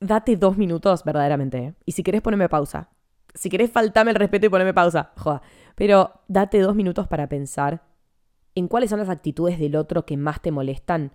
date 0.00 0.36
dos 0.36 0.56
minutos 0.56 1.04
verdaderamente. 1.04 1.58
¿eh? 1.58 1.74
Y 1.86 1.92
si 1.92 2.02
querés 2.02 2.20
ponerme 2.20 2.48
pausa. 2.48 2.90
Si 3.34 3.48
querés 3.48 3.70
faltame 3.70 4.10
el 4.10 4.16
respeto 4.16 4.46
y 4.46 4.48
ponerme 4.48 4.74
pausa. 4.74 5.12
Joda. 5.16 5.42
Pero 5.76 6.20
date 6.26 6.58
dos 6.60 6.74
minutos 6.74 7.06
para 7.06 7.28
pensar 7.28 7.82
en 8.58 8.68
cuáles 8.68 8.90
son 8.90 8.98
las 8.98 9.08
actitudes 9.08 9.58
del 9.58 9.76
otro 9.76 10.04
que 10.06 10.16
más 10.16 10.40
te 10.40 10.50
molestan. 10.50 11.12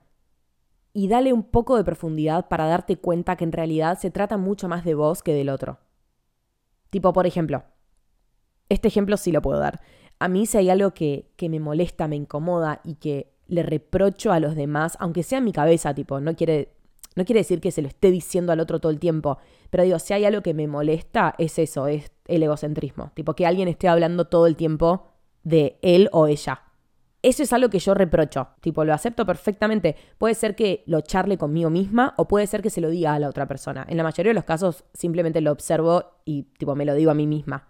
Y 0.93 1.07
dale 1.07 1.33
un 1.33 1.43
poco 1.43 1.75
de 1.77 1.83
profundidad 1.83 2.47
para 2.47 2.65
darte 2.65 2.97
cuenta 2.97 3.35
que 3.35 3.43
en 3.43 3.51
realidad 3.51 3.97
se 4.00 4.12
trata 4.12 4.38
mucho 4.38 4.67
más 4.67 4.85
de 4.85 4.93
vos 4.93 5.23
que 5.23 5.33
del 5.33 5.50
otro. 5.50 5.79
Tipo, 6.89 7.13
por 7.13 7.25
ejemplo, 7.25 7.63
este 8.69 8.88
ejemplo 8.88 9.17
sí 9.17 9.31
lo 9.31 9.41
puedo 9.41 9.59
dar. 9.59 9.81
A 10.19 10.27
mí 10.27 10.45
si 10.45 10.57
hay 10.57 10.69
algo 10.69 10.91
que, 10.93 11.31
que 11.35 11.50
me 11.50 11.59
molesta, 11.59 12.07
me 12.07 12.15
incomoda 12.15 12.81
y 12.83 12.95
que 12.95 13.33
le 13.47 13.63
reprocho 13.63 14.31
a 14.31 14.39
los 14.39 14.55
demás, 14.55 14.95
aunque 15.00 15.23
sea 15.23 15.39
en 15.39 15.45
mi 15.45 15.51
cabeza, 15.51 15.93
tipo, 15.93 16.19
no 16.19 16.35
quiere, 16.35 16.73
no 17.15 17.25
quiere 17.25 17.41
decir 17.41 17.59
que 17.59 17.71
se 17.71 17.81
lo 17.81 17.88
esté 17.88 18.12
diciendo 18.12 18.51
al 18.51 18.59
otro 18.59 18.79
todo 18.79 18.91
el 18.91 19.00
tiempo, 19.00 19.38
pero 19.69 19.83
digo, 19.83 20.00
si 20.00 20.13
hay 20.13 20.25
algo 20.25 20.41
que 20.41 20.53
me 20.53 20.67
molesta, 20.67 21.35
es 21.38 21.59
eso, 21.59 21.88
es 21.88 22.12
el 22.27 22.43
egocentrismo, 22.43 23.12
tipo, 23.15 23.35
que 23.35 23.45
alguien 23.45 23.67
esté 23.67 23.88
hablando 23.88 24.25
todo 24.25 24.47
el 24.47 24.55
tiempo 24.55 25.07
de 25.43 25.77
él 25.81 26.09
o 26.12 26.27
ella. 26.27 26.62
Eso 27.24 27.42
es 27.42 27.53
algo 27.53 27.70
que 27.70 27.80
yo 27.80 27.94
reprocho, 27.94 28.50
tipo, 28.60 28.84
lo 28.84 28.94
acepto 28.94 29.25
perfectamente. 29.25 29.96
Puede 30.18 30.36
ser 30.36 30.56
que 30.56 30.84
lo 30.88 31.00
charle 31.00 31.38
conmigo 31.38 31.70
misma 31.70 32.13
o 32.18 32.27
puede 32.27 32.48
ser 32.48 32.62
que 32.62 32.70
se 32.70 32.82
lo 32.82 32.89
diga 32.89 33.13
a 33.13 33.20
la 33.20 33.30
otra 33.30 33.48
persona. 33.48 33.86
En 33.88 33.96
la 33.96 34.03
mayoría 34.03 34.32
de 34.32 34.36
los 34.36 34.44
casos 34.44 34.84
simplemente 34.94 35.39
lo 35.39 35.53
observo 35.53 36.03
y 36.25 36.44
tipo 36.58 36.75
me 36.75 36.84
lo 36.84 36.96
digo 36.96 37.12
a 37.12 37.15
mí 37.15 37.25
misma. 37.25 37.70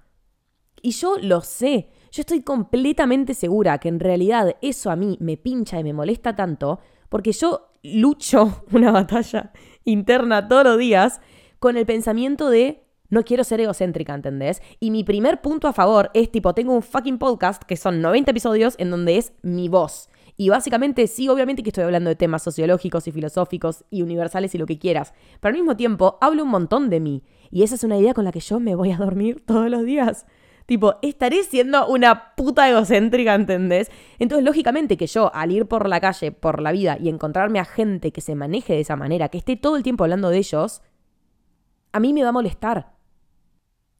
Y 0.82 0.90
yo 0.92 1.18
lo 1.22 1.42
sé, 1.42 1.90
yo 2.12 2.22
estoy 2.22 2.42
completamente 2.42 3.36
segura 3.36 3.78
que 3.78 3.90
en 3.90 4.00
realidad 4.00 4.56
eso 4.64 4.90
a 4.90 4.96
mí 4.96 5.18
me 5.22 5.38
pincha 5.38 5.80
y 5.80 5.84
me 5.84 5.94
molesta 5.94 6.36
tanto 6.36 6.80
porque 7.10 7.32
yo 7.32 7.70
lucho 7.84 8.64
una 8.72 8.92
batalla 8.92 9.52
interna 9.84 10.48
todos 10.48 10.64
los 10.64 10.80
días 10.80 11.22
con 11.60 11.78
el 11.78 11.86
pensamiento 11.86 12.50
de 12.50 12.83
no 13.13 13.24
quiero 13.24 13.43
ser 13.43 13.62
egocéntrica, 13.62 14.13
¿entendés? 14.13 14.62
Y 14.79 14.91
mi 14.91 15.03
primer 15.03 15.41
punto 15.41 15.67
a 15.67 15.74
favor 15.74 16.10
es 16.13 16.32
tipo, 16.32 16.53
tengo 16.53 16.74
un 16.74 16.82
fucking 16.82 17.20
podcast 17.20 17.63
que 17.63 17.77
son 17.77 18.01
90 18.01 18.32
episodios 18.32 18.75
en 18.79 18.89
donde 18.89 19.17
es 19.17 19.34
mi 19.43 19.70
voz. 19.70 20.10
Y 20.36 20.50
básicamente 20.50 21.05
sí, 21.05 21.29
obviamente 21.29 21.62
que 21.62 21.70
estoy 21.70 21.84
hablando 21.84 22.10
de 22.10 22.15
temas 22.15 22.41
sociológicos 22.41 23.08
y 23.08 23.12
filosóficos 23.12 23.86
y 23.91 24.01
universales 24.01 24.55
y 24.55 24.58
lo 24.58 24.65
que 24.65 24.79
quieras, 24.79 25.13
pero 25.39 25.51
al 25.51 25.60
mismo 25.60 25.77
tiempo 25.77 26.17
hablo 26.22 26.43
un 26.43 26.50
montón 26.50 26.89
de 26.89 27.00
mí. 27.00 27.24
Y 27.51 27.62
esa 27.62 27.75
es 27.75 27.84
una 27.84 27.98
idea 27.98 28.15
con 28.15 28.25
la 28.25 28.32
que 28.32 28.39
yo 28.39 28.60
me 28.60 28.74
voy 28.74 28.91
a 28.91 28.98
dormir 28.98 29.41
todos 29.46 29.70
los 29.70 29.86
días. 29.86 30.25
Tipo, 30.65 30.96
estaré 31.01 31.43
siendo 31.43 31.86
una 31.88 32.36
puta 32.36 32.67
egocéntrica, 32.67 33.36
¿entendés? 33.36 33.91
Entonces, 34.17 34.46
lógicamente 34.46 34.98
que 34.98 35.08
yo, 35.08 35.29
al 35.36 35.51
ir 35.51 35.67
por 35.67 35.88
la 35.89 36.00
calle, 36.00 36.32
por 36.32 36.62
la 36.62 36.72
vida 36.72 36.98
y 37.00 37.10
encontrarme 37.10 37.60
a 37.60 37.65
gente 37.65 38.12
que 38.12 38.22
se 38.22 38.34
maneje 38.34 38.74
de 38.74 38.79
esa 38.79 38.96
manera, 38.96 39.29
que 39.29 39.38
esté 39.38 39.58
todo 39.58 39.75
el 39.75 39.84
tiempo 39.84 40.05
hablando 40.05 40.29
de 40.29 40.38
ellos, 40.38 40.82
a 41.91 42.00
mí 42.00 42.12
me 42.13 42.24
va 42.24 42.29
a 42.29 42.32
molestar. 42.32 42.93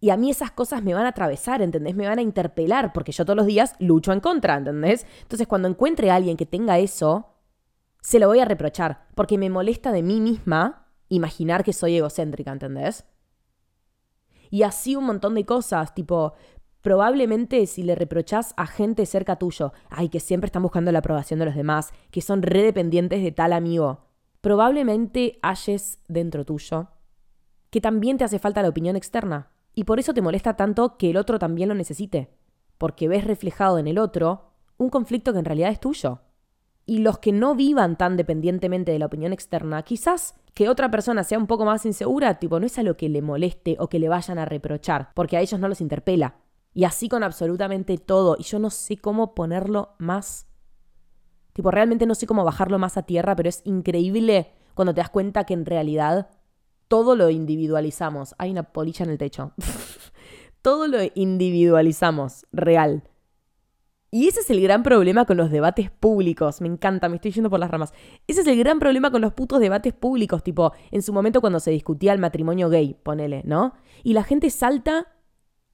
Y 0.04 0.10
a 0.10 0.18
mí 0.18 0.30
esas 0.30 0.52
cosas 0.52 0.84
me 0.84 0.94
van 0.94 1.06
a 1.06 1.12
atravesar, 1.12 1.62
¿entendés? 1.62 1.96
Me 1.96 2.06
van 2.06 2.20
a 2.20 2.22
interpelar, 2.22 2.92
porque 2.92 3.14
yo 3.14 3.24
todos 3.24 3.38
los 3.38 3.46
días 3.46 3.74
lucho 3.80 4.12
en 4.12 4.20
contra, 4.20 4.58
¿entendés? 4.58 5.08
Entonces, 5.22 5.48
cuando 5.48 5.70
encuentre 5.70 6.12
a 6.12 6.16
alguien 6.16 6.36
que 6.36 6.46
tenga 6.46 6.78
eso, 6.78 7.30
se 8.02 8.20
lo 8.20 8.28
voy 8.28 8.40
a 8.40 8.46
reprochar, 8.46 9.06
porque 9.16 9.38
me 9.38 9.50
molesta 9.50 9.94
de 9.94 10.04
mí 10.04 10.20
misma 10.20 10.90
imaginar 11.08 11.64
que 11.64 11.72
soy 11.72 11.96
egocéntrica, 11.96 12.52
¿entendés? 12.52 13.06
Y 14.50 14.64
así 14.64 14.98
un 14.98 15.06
montón 15.06 15.36
de 15.36 15.46
cosas, 15.46 15.96
tipo, 15.96 16.34
probablemente 16.82 17.66
si 17.66 17.82
le 17.82 17.96
reprochás 17.96 18.54
a 18.58 18.68
gente 18.68 19.06
cerca 19.06 19.38
tuyo, 19.38 19.72
ay, 19.90 20.10
que 20.10 20.20
siempre 20.20 20.48
están 20.48 20.64
buscando 20.64 20.92
la 20.92 21.00
aprobación 21.00 21.40
de 21.40 21.46
los 21.46 21.56
demás, 21.56 21.94
que 22.12 22.20
son 22.20 22.42
redependientes 22.42 23.24
de 23.24 23.32
tal 23.32 23.54
amigo, 23.54 24.02
probablemente 24.42 25.40
halles 25.42 26.00
dentro 26.10 26.44
tuyo 26.44 26.90
que 27.70 27.80
también 27.82 28.20
te 28.20 28.24
hace 28.24 28.38
falta 28.38 28.62
la 28.62 28.70
opinión 28.70 28.96
externa. 28.96 29.53
Y 29.76 29.86
por 29.86 30.00
eso 30.00 30.14
te 30.14 30.22
molesta 30.22 30.56
tanto 30.56 30.98
que 30.98 31.10
el 31.10 31.18
otro 31.18 31.40
también 31.40 31.70
lo 31.70 31.76
necesite, 31.76 32.30
porque 32.78 33.08
ves 33.08 33.24
reflejado 33.24 33.78
en 33.80 33.88
el 33.88 33.98
otro 33.98 34.52
un 34.78 34.90
conflicto 34.90 35.34
que 35.34 35.40
en 35.40 35.46
realidad 35.46 35.72
es 35.72 35.80
tuyo. 35.80 36.22
Y 36.86 37.00
los 37.00 37.20
que 37.20 37.32
no 37.32 37.56
vivan 37.56 37.98
tan 37.98 38.18
dependientemente 38.18 38.92
de 38.92 39.00
la 39.00 39.06
opinión 39.06 39.32
externa, 39.32 39.84
quizás 39.84 40.36
que 40.54 40.70
otra 40.70 40.92
persona 40.92 41.24
sea 41.24 41.38
un 41.38 41.48
poco 41.48 41.66
más 41.66 41.86
insegura, 41.86 42.40
tipo, 42.40 42.60
no 42.60 42.66
es 42.66 42.78
a 42.78 42.84
lo 42.84 42.98
que 42.98 43.10
le 43.10 43.22
moleste 43.22 43.78
o 43.80 43.88
que 43.88 44.00
le 44.00 44.10
vayan 44.10 44.38
a 44.38 44.46
reprochar, 44.46 45.10
porque 45.16 45.38
a 45.38 45.42
ellos 45.42 45.60
no 45.60 45.68
los 45.68 45.82
interpela. 45.82 46.36
Y 46.74 46.84
así 46.86 47.08
con 47.08 47.24
absolutamente 47.24 47.98
todo. 47.98 48.36
Y 48.38 48.44
yo 48.44 48.60
no 48.60 48.70
sé 48.70 48.98
cómo 48.98 49.36
ponerlo 49.36 49.96
más. 50.00 50.48
Tipo, 51.54 51.72
realmente 51.72 52.06
no 52.06 52.16
sé 52.16 52.26
cómo 52.26 52.44
bajarlo 52.44 52.80
más 52.80 52.98
a 52.98 53.04
tierra, 53.04 53.36
pero 53.36 53.50
es 53.50 53.62
increíble 53.64 54.52
cuando 54.74 54.94
te 54.94 55.02
das 55.02 55.10
cuenta 55.10 55.44
que 55.46 55.54
en 55.54 55.66
realidad 55.66 56.30
todo 56.94 57.16
lo 57.16 57.32
individualizamos. 57.32 58.36
Hay 58.38 58.52
una 58.52 58.62
polilla 58.62 59.04
en 59.04 59.10
el 59.10 59.18
techo. 59.18 59.52
todo 60.62 60.88
lo 60.88 61.00
individualizamos, 61.16 62.46
real. 62.52 63.02
Y 64.12 64.28
ese 64.28 64.42
es 64.42 64.52
el 64.52 64.62
gran 64.62 64.84
problema 64.84 65.26
con 65.26 65.38
los 65.38 65.50
debates 65.50 65.90
públicos. 65.90 66.62
Me 66.62 66.68
encanta, 66.68 67.10
me 67.10 67.16
estoy 67.16 67.32
yendo 67.32 67.50
por 67.50 67.60
las 67.60 67.72
ramas. 67.72 67.94
Ese 68.28 68.42
es 68.42 68.48
el 68.48 68.60
gran 68.60 68.78
problema 68.78 69.10
con 69.10 69.22
los 69.22 69.34
putos 69.34 69.60
debates 69.60 69.92
públicos, 69.92 70.44
tipo, 70.44 70.72
en 70.92 71.02
su 71.02 71.14
momento 71.14 71.42
cuando 71.42 71.60
se 71.60 71.72
discutía 71.72 72.14
el 72.14 72.20
matrimonio 72.20 72.70
gay, 72.70 72.96
ponele, 73.02 73.42
¿no? 73.44 73.74
Y 74.04 74.14
la 74.14 74.24
gente 74.24 74.52
salta 74.52 75.08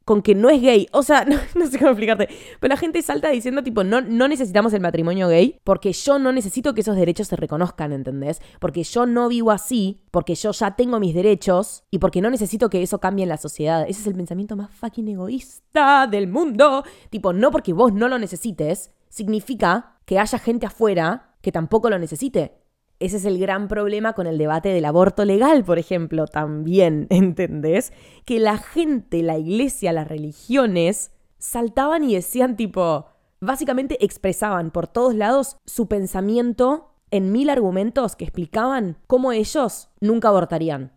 con 0.09 0.23
que 0.23 0.33
no 0.33 0.49
es 0.49 0.59
gay. 0.59 0.87
O 0.91 1.03
sea, 1.03 1.23
no, 1.55 1.67
sé 1.67 1.77
cómo 1.77 1.91
explicarte. 1.91 2.29
Pero 2.59 2.73
la 2.73 2.77
gente 2.77 2.99
salta 3.03 3.29
diciendo, 3.29 3.61
tipo, 3.61 3.83
no, 3.83 4.01
no 4.01 4.27
necesitamos 4.27 4.73
el 4.73 4.81
matrimonio 4.81 5.27
gay 5.27 5.59
porque 5.63 5.93
yo 5.93 6.17
no 6.17 6.31
necesito 6.31 6.73
que 6.73 6.81
esos 6.81 6.95
derechos 6.95 7.27
se 7.27 7.35
reconozcan, 7.35 7.93
¿entendés? 7.93 8.41
Porque 8.59 8.83
yo 8.83 9.05
no 9.05 9.29
vivo 9.29 9.51
así, 9.51 10.01
porque 10.09 10.33
yo 10.33 10.51
ya 10.51 10.75
tengo 10.75 10.99
mis 10.99 11.13
derechos 11.13 11.83
y 11.91 11.99
porque 11.99 12.21
no 12.21 12.31
necesito 12.31 12.71
que 12.71 12.81
eso 12.81 12.99
cambie 12.99 13.21
en 13.21 13.29
la 13.29 13.37
sociedad. 13.37 13.85
Ese 13.87 14.01
es 14.01 14.07
el 14.07 14.15
pensamiento 14.15 14.55
más 14.55 14.71
fucking 14.71 15.07
egoísta 15.09 16.07
del 16.07 16.27
mundo. 16.27 16.83
Tipo, 17.11 17.31
no 17.31 17.51
porque 17.51 17.73
vos 17.73 17.93
no 17.93 18.07
lo 18.07 18.17
necesites, 18.17 18.89
significa 19.09 19.99
que 20.05 20.17
haya 20.17 20.39
gente 20.39 20.65
afuera 20.65 21.35
que 21.43 21.51
tampoco 21.51 21.87
lo 21.91 21.99
necesite. 21.99 22.57
Ese 22.99 23.17
es 23.17 23.25
el 23.25 23.39
gran 23.39 23.69
problema 23.69 24.13
con 24.13 24.27
el 24.27 24.37
debate 24.37 24.69
del 24.69 24.83
aborto 24.83 25.23
legal, 25.23 25.63
por 25.63 25.79
ejemplo, 25.79 26.27
también, 26.27 27.07
¿entendés? 27.09 27.93
Que 28.25 28.39
la 28.39 28.57
gente, 28.57 29.23
la 29.23 29.37
iglesia, 29.37 29.93
las 29.93 30.07
religiones, 30.07 31.11
saltaban 31.37 32.03
y 32.03 32.15
decían 32.15 32.57
tipo, 32.57 33.05
básicamente 33.39 34.03
expresaban 34.03 34.71
por 34.71 34.87
todos 34.87 35.15
lados 35.15 35.57
su 35.65 35.87
pensamiento 35.87 36.93
en 37.11 37.31
mil 37.31 37.49
argumentos 37.49 38.15
que 38.15 38.25
explicaban 38.25 38.97
cómo 39.07 39.31
ellos 39.31 39.89
nunca 39.99 40.27
abortarían. 40.27 40.91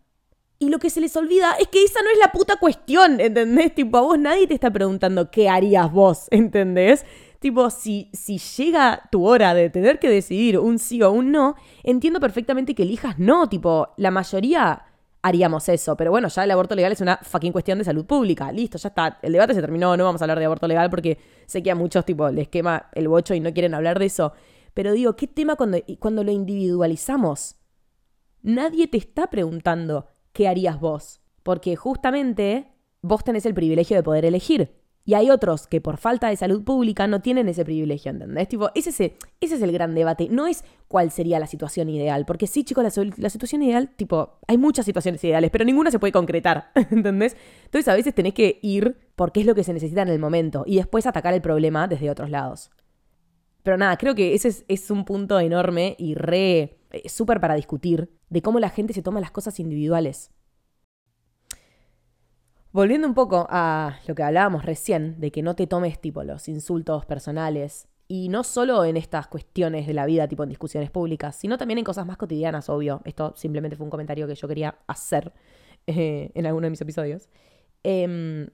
Y 0.59 0.69
lo 0.69 0.79
que 0.79 0.91
se 0.91 1.01
les 1.01 1.17
olvida 1.17 1.55
es 1.59 1.69
que 1.69 1.83
esa 1.83 2.03
no 2.03 2.11
es 2.11 2.19
la 2.19 2.31
puta 2.31 2.57
cuestión, 2.57 3.21
¿entendés? 3.21 3.75
Tipo, 3.75 3.99
a 3.99 4.03
vos 4.03 4.19
nadie 4.19 4.47
te 4.47 4.55
está 4.55 4.71
preguntando 4.71 5.31
qué 5.31 5.49
harías 5.49 5.91
vos, 5.91 6.27
¿entendés? 6.31 7.05
Tipo, 7.43 7.71
si, 7.71 8.09
si 8.13 8.39
llega 8.39 9.09
tu 9.11 9.27
hora 9.27 9.53
de 9.53 9.69
tener 9.69 9.99
que 9.99 10.09
decidir 10.09 10.61
un 10.61 10.79
sí 10.79 11.03
o 11.03 11.11
un 11.11 11.33
no, 11.33 11.57
entiendo 11.83 12.21
perfectamente 12.21 12.73
que 12.73 12.85
elijas 12.85 13.19
no. 13.19 13.49
Tipo, 13.49 13.89
la 13.97 14.13
mayoría 14.13 14.85
haríamos 15.23 15.69
eso. 15.69 15.97
Pero 15.97 16.13
bueno, 16.13 16.29
ya 16.29 16.45
el 16.45 16.53
aborto 16.53 16.77
legal 16.77 16.93
es 16.93 17.01
una 17.01 17.17
fucking 17.17 17.51
cuestión 17.51 17.79
de 17.79 17.85
salud 17.85 18.07
pública. 18.07 18.53
Listo, 18.53 18.79
ya 18.79 18.91
está. 18.91 19.19
El 19.23 19.33
debate 19.33 19.55
se 19.55 19.61
terminó. 19.61 19.97
No 19.97 20.05
vamos 20.05 20.23
a 20.23 20.25
hablar 20.25 20.39
de 20.39 20.45
aborto 20.45 20.69
legal 20.69 20.89
porque 20.89 21.19
sé 21.47 21.65
que 21.65 21.73
a 21.73 21.75
muchos, 21.75 22.05
tipo, 22.05 22.29
les 22.31 22.47
quema 22.47 22.91
el 22.93 23.09
bocho 23.09 23.35
y 23.35 23.41
no 23.41 23.53
quieren 23.53 23.75
hablar 23.75 23.99
de 23.99 24.05
eso. 24.05 24.35
Pero 24.73 24.93
digo, 24.93 25.17
¿qué 25.17 25.27
tema 25.27 25.57
cuando, 25.57 25.79
cuando 25.99 26.23
lo 26.23 26.31
individualizamos? 26.31 27.57
Nadie 28.43 28.87
te 28.87 28.99
está 28.99 29.27
preguntando 29.27 30.07
qué 30.33 30.47
harías 30.47 30.79
vos. 30.79 31.21
Porque 31.43 31.75
justamente 31.75 32.69
vos 33.01 33.25
tenés 33.25 33.47
el 33.47 33.55
privilegio 33.55 33.97
de 33.97 34.05
poder 34.05 34.25
elegir. 34.27 34.81
Y 35.05 35.15
hay 35.15 35.31
otros 35.31 35.67
que 35.67 35.81
por 35.81 35.97
falta 35.97 36.29
de 36.29 36.37
salud 36.37 36.63
pública 36.63 37.09
no 37.09 37.21
tienen 37.21 37.49
ese 37.49 37.65
privilegio, 37.65 38.13
¿entendés? 38.13 38.49
Tipo, 38.49 38.71
ese, 38.75 38.91
ese, 38.91 39.17
ese 39.41 39.57
es 39.57 39.63
el 39.63 39.73
gran 39.73 39.95
debate. 39.95 40.29
No 40.31 40.47
es 40.47 40.65
cuál 40.87 41.11
sería 41.11 41.41
la 41.41 41.49
situación 41.49 41.89
ideal. 41.89 42.25
Porque 42.25 42.47
sí, 42.47 42.63
chicos, 42.63 42.85
la, 42.85 43.13
la, 43.17 43.31
situación 43.31 43.63
ideal, 43.63 43.91
tipo, 43.97 44.39
hay 44.47 44.59
muchas 44.59 44.87
situaciones 44.87 45.23
ideales, 45.25 45.51
pero 45.51 45.65
ninguna 45.65 45.91
se 45.91 45.99
puede 45.99 46.13
concretar, 46.13 46.71
¿entendés? 46.91 47.37
Entonces 47.65 47.89
a 47.89 47.95
veces 47.95 48.15
tenés 48.15 48.35
que 48.35 48.61
ir 48.63 48.97
porque 49.17 49.41
es 49.41 49.47
lo 49.47 49.57
que 49.57 49.65
se 49.65 49.73
necesita 49.73 50.03
en 50.03 50.09
el 50.09 50.21
momento 50.21 50.63
y 50.67 50.77
después 50.77 51.07
atacar 51.07 51.35
el 51.35 51.43
problema 51.43 51.89
desde 51.89 52.09
otros 52.09 52.31
lados. 52.31 52.71
Pero 53.65 53.77
nada, 53.77 53.97
creo 53.97 54.15
que 54.15 54.35
ese 54.35 54.49
es, 54.49 54.65
es 54.69 54.91
un 54.91 55.05
punto 55.05 55.39
enorme 55.41 55.97
y 55.99 56.15
re 56.15 56.79
eh, 56.91 57.09
súper 57.09 57.41
para 57.41 57.55
discutir 57.55 58.11
de 58.29 58.43
cómo 58.43 58.61
la 58.61 58.71
gente 58.71 58.93
se 58.93 59.03
toma 59.03 59.21
las 59.21 59.31
cosas 59.31 59.59
individuales. 59.59 60.31
Volviendo 62.73 63.07
un 63.07 63.15
poco 63.15 63.47
a 63.51 63.99
lo 64.07 64.15
que 64.15 64.23
hablábamos 64.23 64.65
recién, 64.65 65.21
de 65.21 65.31
que 65.31 65.43
no 65.43 65.55
te 65.55 65.67
tomes 65.67 66.01
tipo 66.01 66.25
los 66.25 66.49
insultos 66.49 67.05
personales, 67.05 67.87
y 68.09 68.29
no 68.29 68.45
solo 68.45 68.85
en 68.85 68.97
estas 68.97 69.27
cuestiones 69.27 69.87
de 69.87 69.95
la 69.95 70.07
vida, 70.07 70.29
tipo 70.29 70.43
en 70.43 70.49
discusiones 70.49 70.91
públicas, 70.91 71.35
sino 71.37 71.57
también 71.57 71.79
en 71.79 71.85
cosas 71.85 72.07
más 72.07 72.17
cotidianas, 72.17 72.69
obvio. 72.69 73.01
Esto 73.05 73.33
simplemente 73.37 73.77
fue 73.77 73.85
un 73.85 73.91
comentario 73.91 74.27
que 74.27 74.35
yo 74.35 74.49
quería 74.49 74.77
hacer 74.87 75.33
eh, 75.87 76.31
en 76.35 76.47
alguno 76.47 76.67
de 76.67 76.71
mis 76.71 76.81
episodios. 76.81 77.29
Em, 77.83 78.49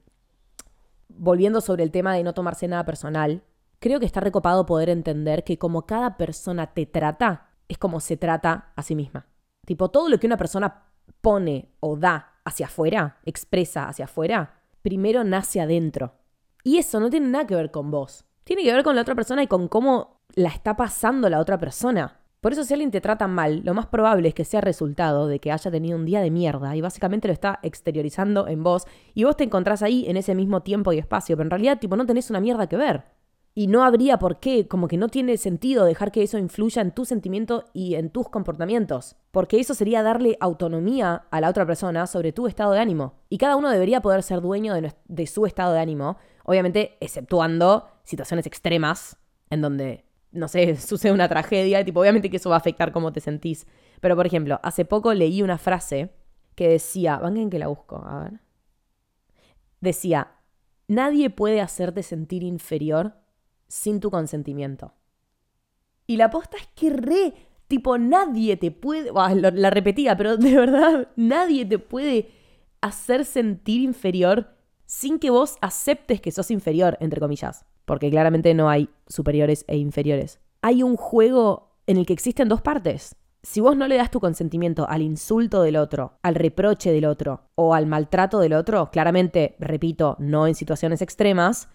volviendo 1.09 1.61
sobre 1.61 1.83
el 1.83 1.90
tema 1.90 2.14
de 2.14 2.22
no 2.22 2.35
tomarse 2.35 2.68
nada 2.68 2.85
personal, 2.85 3.42
creo 3.81 3.98
que 3.98 4.07
está 4.07 4.20
recopado 4.20 4.64
poder 4.64 4.90
entender 4.90 5.42
que 5.44 5.59
como 5.59 5.87
cada 5.87 6.16
persona 6.16 6.72
te 6.72 6.87
trata, 6.87 7.50
es 7.68 7.78
como 7.78 7.98
se 8.00 8.16
trata 8.16 8.72
a 8.76 8.83
sí 8.83 8.94
misma. 8.94 9.26
Tipo, 9.66 9.90
todo 9.90 10.09
lo 10.09 10.18
que 10.18 10.26
una 10.26 10.37
persona 10.37 10.85
pone 11.20 11.70
o 11.81 11.96
da 11.96 12.38
hacia 12.49 12.67
afuera, 12.67 13.19
expresa 13.25 13.89
hacia 13.89 14.07
afuera, 14.07 14.61
primero 14.83 15.25
nace 15.25 15.61
adentro. 15.61 16.15
Y 16.65 16.79
eso 16.79 17.01
no 17.01 17.11
tiene 17.11 17.29
nada 17.29 17.47
que 17.47 17.55
ver 17.55 17.71
con 17.71 17.91
vos. 17.91 18.25
Tiene 18.45 18.63
que 18.63 18.73
ver 18.73 18.83
con 18.83 18.97
la 18.97 19.03
otra 19.03 19.15
persona 19.15 19.43
y 19.43 19.47
con 19.47 19.69
cómo 19.69 20.23
la 20.35 20.49
está 20.49 20.77
pasando 20.77 21.29
la 21.29 21.39
otra 21.39 21.59
persona. 21.59 22.21
Por 22.41 22.53
eso 22.53 22.63
si 22.63 22.73
alguien 22.73 22.91
te 22.91 23.01
trata 23.01 23.27
mal, 23.27 23.63
lo 23.65 23.75
más 23.75 23.87
probable 23.87 24.29
es 24.29 24.35
que 24.35 24.45
sea 24.45 24.61
resultado 24.61 25.27
de 25.27 25.41
que 25.41 25.51
haya 25.51 25.71
tenido 25.71 25.97
un 25.97 26.05
día 26.05 26.21
de 26.21 26.31
mierda 26.31 26.77
y 26.77 26.81
básicamente 26.81 27.27
lo 27.27 27.35
está 27.35 27.59
exteriorizando 27.63 28.47
en 28.47 28.63
vos 28.63 28.85
y 29.13 29.25
vos 29.25 29.37
te 29.37 29.45
encontrás 29.45 29.83
ahí 29.83 30.05
en 30.09 30.17
ese 30.17 30.37
mismo 30.37 30.63
tiempo 30.63 30.93
y 30.93 30.99
espacio, 30.99 31.37
pero 31.37 31.47
en 31.47 31.51
realidad 31.51 31.81
tipo 31.81 31.97
no 31.97 32.07
tenés 32.07 32.31
una 32.31 32.41
mierda 32.41 32.69
que 32.69 32.77
ver. 32.77 33.05
Y 33.59 33.66
no 33.66 33.83
habría 33.83 34.21
por 34.21 34.38
qué, 34.38 34.68
como 34.68 34.87
que 34.87 34.97
no 34.97 35.09
tiene 35.09 35.37
sentido 35.37 35.85
dejar 35.85 36.12
que 36.12 36.23
eso 36.23 36.38
influya 36.38 36.81
en 36.81 36.92
tu 36.92 37.05
sentimiento 37.05 37.64
y 37.73 37.97
en 37.97 38.11
tus 38.11 38.29
comportamientos, 38.29 39.16
porque 39.33 39.59
eso 39.59 39.75
sería 39.75 40.05
darle 40.05 40.37
autonomía 40.38 41.25
a 41.33 41.40
la 41.40 41.49
otra 41.49 41.66
persona 41.66 42.07
sobre 42.07 42.31
tu 42.31 42.47
estado 42.47 42.71
de 42.71 42.79
ánimo. 42.79 43.14
Y 43.29 43.37
cada 43.37 43.57
uno 43.57 43.68
debería 43.68 44.01
poder 44.01 44.23
ser 44.23 44.42
dueño 44.42 44.75
de, 44.75 45.27
su 45.27 45.44
estado 45.44 45.73
de 45.73 45.81
ánimo, 45.81 46.18
obviamente 46.44 46.99
exceptuando 47.01 47.88
situaciones 48.05 48.47
extremas 48.47 49.16
en 49.51 49.61
donde, 49.61 50.05
no 50.31 50.47
sé, 50.47 50.77
sucede 50.81 51.11
una 51.11 51.29
tragedia, 51.29 51.85
tipo, 51.85 51.99
obviamente 51.99 52.31
que 52.31 52.37
eso 52.37 52.51
va 52.51 52.55
a 52.55 52.61
afectar 52.61 52.92
cómo 52.92 53.12
te 53.12 53.18
sentís. 53.18 53.66
Pero, 54.01 54.14
por 54.14 54.25
ejemplo, 54.25 54.61
hace 54.62 54.85
poco 54.85 55.12
leí 55.14 55.42
una 55.42 55.59
frase 55.59 56.12
que 56.55 56.68
decía, 56.68 57.21
en 57.25 57.51
que 57.51 57.59
la 57.59 57.66
busco, 57.66 58.05
a 58.07 58.23
ver. 58.23 58.40
Decía, 59.81 60.37
nadie 60.87 61.29
puede 61.29 61.61
hacerte 61.61 62.05
sentir 62.05 62.44
inferior 62.44 63.14
sin 63.68 64.00
tu 64.00 64.11
consentimiento. 64.11 64.94
Y 66.07 66.16
la 66.16 66.26
aposta 66.26 66.57
es 66.57 66.66
que 66.74 66.90
re, 66.90 67.35
tipo, 67.68 67.98
nadie 67.98 68.57
te 68.57 68.70
puede, 68.70 69.12
la 69.12 69.70
repetía, 69.70 70.16
pero 70.16 70.37
de 70.37 70.57
verdad, 70.57 71.09
nadie 71.16 71.64
te 71.66 71.78
puede 71.78 72.31
hacer 72.81 73.24
sentir 73.24 73.83
inferior 73.83 74.48
sin 74.87 75.18
que 75.18 75.31
vos 75.31 75.57
aceptes 75.61 76.20
que 76.20 76.33
sos 76.33 76.50
inferior, 76.50 76.96
entre 77.00 77.20
comillas. 77.20 77.66
Porque 77.85 78.11
claramente 78.11 78.54
no 78.54 78.68
hay 78.68 78.88
superiores 79.07 79.64
e 79.68 79.76
inferiores. 79.76 80.40
Hay 80.62 80.83
un 80.83 80.96
juego 80.96 81.76
en 81.87 81.98
el 81.98 82.07
que 82.07 82.12
existen 82.12 82.48
dos 82.48 82.62
partes. 82.62 83.16
Si 83.42 83.61
vos 83.61 83.76
no 83.76 83.87
le 83.87 83.96
das 83.96 84.11
tu 84.11 84.18
consentimiento 84.18 84.88
al 84.88 85.02
insulto 85.02 85.62
del 85.62 85.76
otro, 85.76 86.18
al 86.22 86.35
reproche 86.35 86.90
del 86.90 87.04
otro 87.04 87.50
o 87.54 87.74
al 87.74 87.87
maltrato 87.87 88.40
del 88.40 88.52
otro, 88.52 88.90
claramente, 88.90 89.57
repito, 89.59 90.16
no 90.18 90.46
en 90.46 90.54
situaciones 90.54 91.02
extremas, 91.02 91.68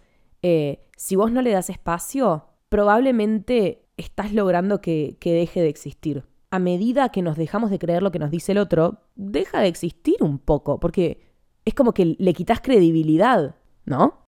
eh, 0.43 0.87
si 0.97 1.15
vos 1.15 1.31
no 1.31 1.41
le 1.41 1.51
das 1.51 1.69
espacio, 1.69 2.45
probablemente 2.69 3.87
estás 3.97 4.33
logrando 4.33 4.81
que, 4.81 5.17
que 5.19 5.33
deje 5.33 5.61
de 5.61 5.69
existir. 5.69 6.25
A 6.51 6.59
medida 6.59 7.09
que 7.09 7.23
nos 7.23 7.37
dejamos 7.37 7.71
de 7.71 7.79
creer 7.79 8.03
lo 8.03 8.11
que 8.11 8.19
nos 8.19 8.29
dice 8.29 8.51
el 8.51 8.59
otro, 8.59 8.99
deja 9.15 9.59
de 9.61 9.67
existir 9.67 10.17
un 10.21 10.37
poco, 10.37 10.79
porque 10.79 11.33
es 11.65 11.73
como 11.73 11.93
que 11.93 12.15
le 12.19 12.33
quitas 12.33 12.61
credibilidad, 12.61 13.55
¿no? 13.85 14.25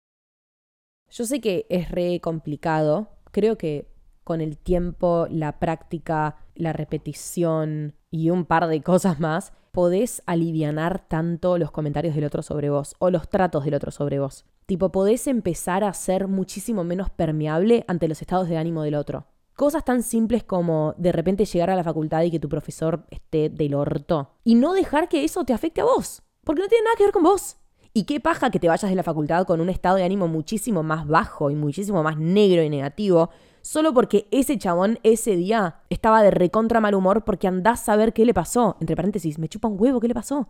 Yo 1.11 1.25
sé 1.27 1.41
que 1.41 1.67
es 1.69 1.91
re 1.91 2.21
complicado, 2.21 3.09
creo 3.31 3.59
que 3.59 3.93
con 4.25 4.41
el 4.41 4.57
tiempo, 4.57 5.27
la 5.31 5.59
práctica, 5.59 6.39
la 6.55 6.73
repetición 6.73 7.95
y 8.11 8.31
un 8.31 8.47
par 8.47 8.69
de 8.69 8.83
cosas 8.83 9.21
más, 9.21 9.53
podés 9.71 10.23
alivianar 10.27 11.07
tanto 11.09 11.59
los 11.59 11.71
comentarios 11.71 12.15
del 12.15 12.25
otro 12.25 12.43
sobre 12.43 12.71
vos 12.71 12.95
o 13.01 13.11
los 13.11 13.29
tratos 13.29 13.65
del 13.65 13.75
otro 13.75 13.91
sobre 13.91 14.19
vos. 14.19 14.47
Tipo, 14.67 14.91
podés 14.91 15.27
empezar 15.27 15.85
a 15.85 15.93
ser 15.93 16.27
muchísimo 16.27 16.85
menos 16.85 17.11
permeable 17.11 17.85
ante 17.87 18.09
los 18.09 18.23
estados 18.23 18.49
de 18.49 18.57
ánimo 18.57 18.83
del 18.83 18.95
otro. 18.95 19.27
Cosas 19.57 19.85
tan 19.85 20.03
simples 20.03 20.43
como 20.43 20.95
de 20.97 21.13
repente 21.13 21.45
llegar 21.45 21.71
a 21.71 21.77
la 21.77 21.85
facultad 21.85 22.23
y 22.23 22.31
que 22.31 22.41
tu 22.41 22.49
profesor 22.49 23.07
esté 23.11 23.51
del 23.51 23.75
orto. 23.75 24.31
Y 24.43 24.55
no 24.55 24.73
dejar 24.73 25.09
que 25.09 25.23
eso 25.23 25.45
te 25.45 25.53
afecte 25.53 25.81
a 25.81 25.85
vos. 25.85 26.23
Porque 26.45 26.63
no 26.63 26.69
tiene 26.69 26.85
nada 26.85 26.97
que 26.97 27.05
ver 27.05 27.13
con 27.13 27.23
vos. 27.23 27.57
Y 27.93 28.05
qué 28.05 28.19
paja 28.19 28.51
que 28.51 28.59
te 28.59 28.67
vayas 28.67 28.91
de 28.91 28.97
la 28.97 29.05
facultad 29.05 29.47
con 29.47 29.61
un 29.61 29.69
estado 29.69 29.97
de 29.97 30.05
ánimo 30.05 30.27
muchísimo 30.27 30.83
más 30.83 31.07
bajo 31.07 31.51
y 31.51 31.55
muchísimo 31.55 32.03
más 32.03 32.19
negro 32.19 32.63
y 32.63 32.69
negativo, 32.69 33.31
solo 33.63 33.95
porque 33.95 34.27
ese 34.33 34.59
chabón 34.59 34.99
ese 35.05 35.37
día 35.37 35.83
estaba 35.91 36.23
de 36.23 36.33
recontra 36.33 36.81
mal 36.81 36.97
humor 36.97 37.25
porque 37.25 37.47
andás 37.47 37.89
a 37.89 37.95
ver 37.95 38.13
qué 38.13 38.25
le 38.25 38.35
pasó. 38.35 38.77
Entre 38.81 38.97
paréntesis, 38.97 39.39
me 39.39 39.49
chupa 39.49 39.69
un 39.69 39.81
huevo, 39.81 40.01
¿qué 40.01 40.09
le 40.09 40.15
pasó? 40.15 40.49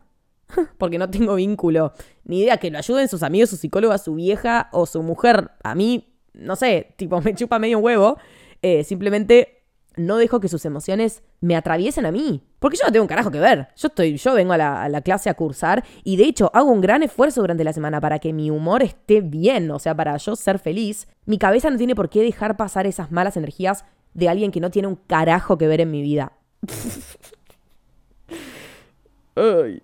porque 0.79 0.99
no 0.99 1.11
tengo 1.11 1.35
vínculo. 1.35 1.93
Ni 2.25 2.41
idea 2.41 2.57
que 2.57 2.71
lo 2.71 2.79
ayuden 2.79 3.09
sus 3.09 3.23
amigos, 3.23 3.51
su 3.51 3.57
psicóloga, 3.57 3.99
su 3.99 4.15
vieja 4.15 4.69
o 4.73 4.87
su 4.87 5.03
mujer. 5.03 5.51
A 5.63 5.75
mí, 5.75 6.15
no 6.33 6.57
sé, 6.57 6.95
tipo, 6.97 7.21
me 7.23 7.35
chupa 7.35 7.59
medio 7.59 7.79
huevo. 7.79 8.19
Eh, 8.63 8.85
simplemente 8.85 9.63
no 9.97 10.17
dejo 10.17 10.41
que 10.41 10.49
sus 10.49 10.65
emociones 10.65 11.23
me 11.41 11.57
atraviesen 11.57 12.07
a 12.07 12.13
mí. 12.13 12.43
Porque 12.59 12.77
yo 12.77 12.87
no 12.87 12.93
tengo 12.93 13.05
un 13.05 13.09
carajo 13.09 13.31
que 13.31 13.41
ver. 13.41 13.69
Yo 13.77 13.89
estoy, 13.89 14.17
yo 14.17 14.35
vengo 14.35 14.55
a 14.55 14.59
la, 14.59 15.01
clase 15.03 15.31
a 15.31 15.35
cursar 15.35 15.85
y 16.03 16.17
de 16.17 16.25
hecho 16.25 16.51
hago 16.55 16.71
un 16.71 16.81
gran 16.81 17.03
esfuerzo 17.03 17.43
durante 17.43 17.65
la 17.65 17.73
semana 17.73 18.01
para 18.01 18.19
que 18.19 18.33
mi 18.33 18.51
humor 18.51 18.83
esté 18.83 19.21
bien, 19.21 19.71
o 19.71 19.79
sea, 19.79 19.95
para 19.95 20.17
yo 20.17 20.35
ser 20.35 20.59
feliz. 20.59 21.07
Mi 21.27 21.39
cabeza 21.39 21.71
no 21.71 21.77
tiene 21.77 21.95
por 21.95 22.09
qué 22.09 22.23
dejar 22.23 22.57
pasar 22.57 22.87
esas 22.87 23.13
malas 23.13 23.37
energías 23.37 23.85
de 24.15 24.29
alguien 24.29 24.51
que 24.51 24.61
no 24.61 24.71
tiene 24.71 24.89
un 24.89 24.97
carajo 24.97 25.59
que 25.59 25.69
ver 25.69 25.81
en 25.81 25.91
mi 25.91 26.03
vida. 26.03 26.33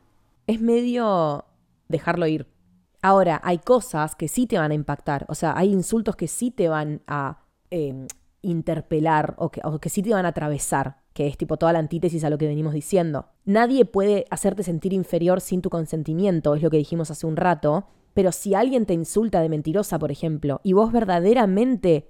Es 0.51 0.61
medio 0.61 1.45
dejarlo 1.87 2.27
ir. 2.27 2.49
Ahora, 3.03 3.41
hay 3.45 3.59
cosas 3.59 4.17
que 4.17 4.27
sí 4.27 4.49
te 4.49 4.59
van 4.59 4.73
a 4.73 4.75
impactar. 4.75 5.25
O 5.29 5.37
sea, 5.37 5.57
hay 5.57 5.73
insultos 5.73 6.17
que 6.17 6.27
sí 6.27 6.51
te 6.51 6.69
van 6.69 7.03
a 7.07 7.45
em, 7.71 8.09
interpelar 8.43 9.37
o 9.39 9.53
que, 9.53 9.61
o 9.63 9.79
que 9.79 9.89
sí 9.89 10.03
te 10.03 10.11
van 10.13 10.27
a 10.27 10.31
atravesar, 10.31 11.05
que 11.13 11.29
es 11.29 11.39
tipo 11.39 11.57
toda 11.57 11.73
la 11.73 11.79
antítesis 11.79 12.25
a 12.25 12.31
lo 12.31 12.37
que 12.37 12.49
venimos 12.49 12.75
diciendo. 12.75 13.29
Nadie 13.45 13.85
puede 13.85 14.25
hacerte 14.29 14.65
sentir 14.65 14.93
inferior 14.93 15.41
sin 15.41 15.63
tu 15.63 15.71
consentimiento, 15.71 16.57
es 16.57 16.63
lo 16.63 16.71
que 16.71 16.79
dijimos 16.79 17.13
hace 17.13 17.29
un 17.29 17.37
rato, 17.37 17.87
pero 18.13 18.33
si 18.33 18.57
alguien 18.57 18.87
te 18.87 18.95
insulta 18.95 19.43
de 19.43 19.51
mentirosa, 19.51 20.01
por 20.01 20.11
ejemplo, 20.11 20.61
y 20.65 20.73
vos 20.73 20.91
verdaderamente 20.91 22.09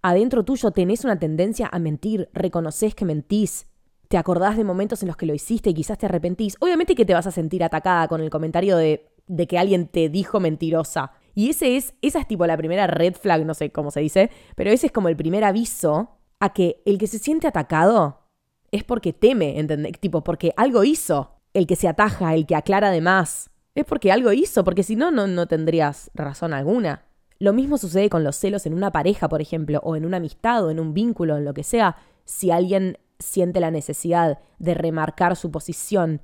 adentro 0.00 0.46
tuyo 0.46 0.70
tenés 0.70 1.04
una 1.04 1.18
tendencia 1.18 1.68
a 1.70 1.78
mentir, 1.78 2.30
reconoces 2.32 2.94
que 2.94 3.04
mentís, 3.04 3.66
te 4.12 4.18
acordás 4.18 4.58
de 4.58 4.64
momentos 4.64 5.00
en 5.00 5.08
los 5.08 5.16
que 5.16 5.24
lo 5.24 5.32
hiciste 5.32 5.70
y 5.70 5.74
quizás 5.74 5.96
te 5.96 6.04
arrepentís, 6.04 6.58
obviamente 6.60 6.94
que 6.94 7.06
te 7.06 7.14
vas 7.14 7.26
a 7.26 7.30
sentir 7.30 7.64
atacada 7.64 8.08
con 8.08 8.20
el 8.20 8.28
comentario 8.28 8.76
de, 8.76 9.10
de 9.26 9.46
que 9.46 9.58
alguien 9.58 9.88
te 9.88 10.10
dijo 10.10 10.38
mentirosa. 10.38 11.12
Y 11.34 11.48
ese 11.48 11.78
es, 11.78 11.94
esa 12.02 12.18
es 12.18 12.28
tipo 12.28 12.46
la 12.46 12.58
primera 12.58 12.86
red 12.86 13.14
flag, 13.14 13.46
no 13.46 13.54
sé 13.54 13.72
cómo 13.72 13.90
se 13.90 14.00
dice, 14.00 14.30
pero 14.54 14.70
ese 14.70 14.88
es 14.88 14.92
como 14.92 15.08
el 15.08 15.16
primer 15.16 15.44
aviso 15.44 16.10
a 16.40 16.52
que 16.52 16.82
el 16.84 16.98
que 16.98 17.06
se 17.06 17.18
siente 17.18 17.46
atacado 17.46 18.28
es 18.70 18.84
porque 18.84 19.14
teme, 19.14 19.58
¿entendés? 19.58 19.98
Tipo, 19.98 20.22
porque 20.22 20.52
algo 20.58 20.84
hizo. 20.84 21.38
El 21.54 21.66
que 21.66 21.76
se 21.76 21.88
ataja, 21.88 22.34
el 22.34 22.44
que 22.44 22.54
aclara 22.54 22.90
de 22.90 23.00
más, 23.00 23.50
es 23.74 23.86
porque 23.86 24.12
algo 24.12 24.30
hizo, 24.34 24.62
porque 24.62 24.82
si 24.82 24.94
no, 24.94 25.10
no 25.10 25.46
tendrías 25.46 26.10
razón 26.12 26.52
alguna. 26.52 27.06
Lo 27.38 27.54
mismo 27.54 27.78
sucede 27.78 28.10
con 28.10 28.24
los 28.24 28.36
celos 28.36 28.66
en 28.66 28.74
una 28.74 28.92
pareja, 28.92 29.30
por 29.30 29.40
ejemplo, 29.40 29.80
o 29.82 29.96
en 29.96 30.04
una 30.04 30.18
amistad, 30.18 30.66
o 30.66 30.70
en 30.70 30.80
un 30.80 30.92
vínculo, 30.92 31.38
en 31.38 31.46
lo 31.46 31.54
que 31.54 31.64
sea. 31.64 31.96
Si 32.26 32.50
alguien 32.50 32.98
siente 33.22 33.60
la 33.60 33.70
necesidad 33.70 34.38
de 34.58 34.74
remarcar 34.74 35.36
su 35.36 35.50
posición 35.50 36.20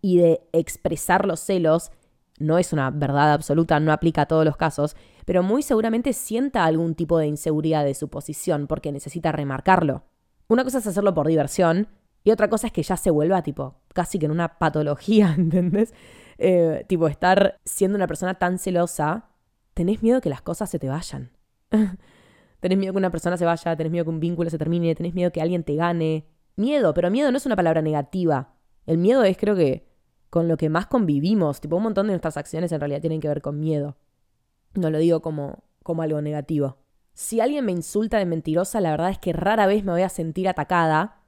y 0.00 0.18
de 0.18 0.40
expresar 0.52 1.26
los 1.26 1.40
celos, 1.40 1.90
no 2.38 2.58
es 2.58 2.72
una 2.72 2.90
verdad 2.90 3.32
absoluta, 3.32 3.80
no 3.80 3.92
aplica 3.92 4.22
a 4.22 4.26
todos 4.26 4.44
los 4.44 4.56
casos, 4.56 4.96
pero 5.24 5.42
muy 5.42 5.62
seguramente 5.62 6.12
sienta 6.12 6.64
algún 6.64 6.94
tipo 6.94 7.18
de 7.18 7.26
inseguridad 7.26 7.84
de 7.84 7.94
su 7.94 8.08
posición 8.08 8.66
porque 8.66 8.92
necesita 8.92 9.32
remarcarlo. 9.32 10.04
Una 10.48 10.64
cosa 10.64 10.78
es 10.78 10.86
hacerlo 10.86 11.14
por 11.14 11.26
diversión 11.26 11.88
y 12.24 12.30
otra 12.30 12.48
cosa 12.48 12.68
es 12.68 12.72
que 12.72 12.82
ya 12.82 12.96
se 12.96 13.10
vuelva 13.10 13.42
tipo 13.42 13.76
casi 13.92 14.18
que 14.18 14.26
en 14.26 14.32
una 14.32 14.58
patología, 14.58 15.34
¿entendés? 15.38 15.92
Eh, 16.38 16.84
tipo 16.88 17.08
estar 17.08 17.58
siendo 17.64 17.96
una 17.96 18.06
persona 18.06 18.34
tan 18.38 18.58
celosa, 18.58 19.30
tenés 19.74 20.02
miedo 20.02 20.20
que 20.20 20.30
las 20.30 20.42
cosas 20.42 20.70
se 20.70 20.78
te 20.78 20.88
vayan. 20.88 21.30
tenés 22.60 22.78
miedo 22.78 22.92
que 22.92 22.98
una 22.98 23.10
persona 23.10 23.36
se 23.36 23.44
vaya, 23.44 23.76
tenés 23.76 23.90
miedo 23.90 24.04
que 24.04 24.10
un 24.10 24.20
vínculo 24.20 24.48
se 24.50 24.58
termine, 24.58 24.94
tenés 24.94 25.14
miedo 25.14 25.32
que 25.32 25.42
alguien 25.42 25.64
te 25.64 25.74
gane. 25.74 26.26
Miedo, 26.58 26.92
pero 26.92 27.08
miedo 27.08 27.30
no 27.30 27.36
es 27.36 27.46
una 27.46 27.54
palabra 27.54 27.82
negativa. 27.82 28.54
El 28.84 28.98
miedo 28.98 29.22
es 29.22 29.36
creo 29.36 29.54
que 29.54 29.86
con 30.28 30.48
lo 30.48 30.56
que 30.56 30.68
más 30.68 30.88
convivimos. 30.88 31.60
Tipo, 31.60 31.76
un 31.76 31.84
montón 31.84 32.08
de 32.08 32.14
nuestras 32.14 32.36
acciones 32.36 32.72
en 32.72 32.80
realidad 32.80 33.00
tienen 33.00 33.20
que 33.20 33.28
ver 33.28 33.40
con 33.40 33.60
miedo. 33.60 33.96
No 34.74 34.90
lo 34.90 34.98
digo 34.98 35.22
como, 35.22 35.62
como 35.84 36.02
algo 36.02 36.20
negativo. 36.20 36.78
Si 37.12 37.40
alguien 37.40 37.64
me 37.64 37.70
insulta 37.70 38.18
de 38.18 38.26
mentirosa, 38.26 38.80
la 38.80 38.90
verdad 38.90 39.10
es 39.10 39.18
que 39.18 39.32
rara 39.32 39.68
vez 39.68 39.84
me 39.84 39.92
voy 39.92 40.02
a 40.02 40.08
sentir 40.08 40.48
atacada 40.48 41.20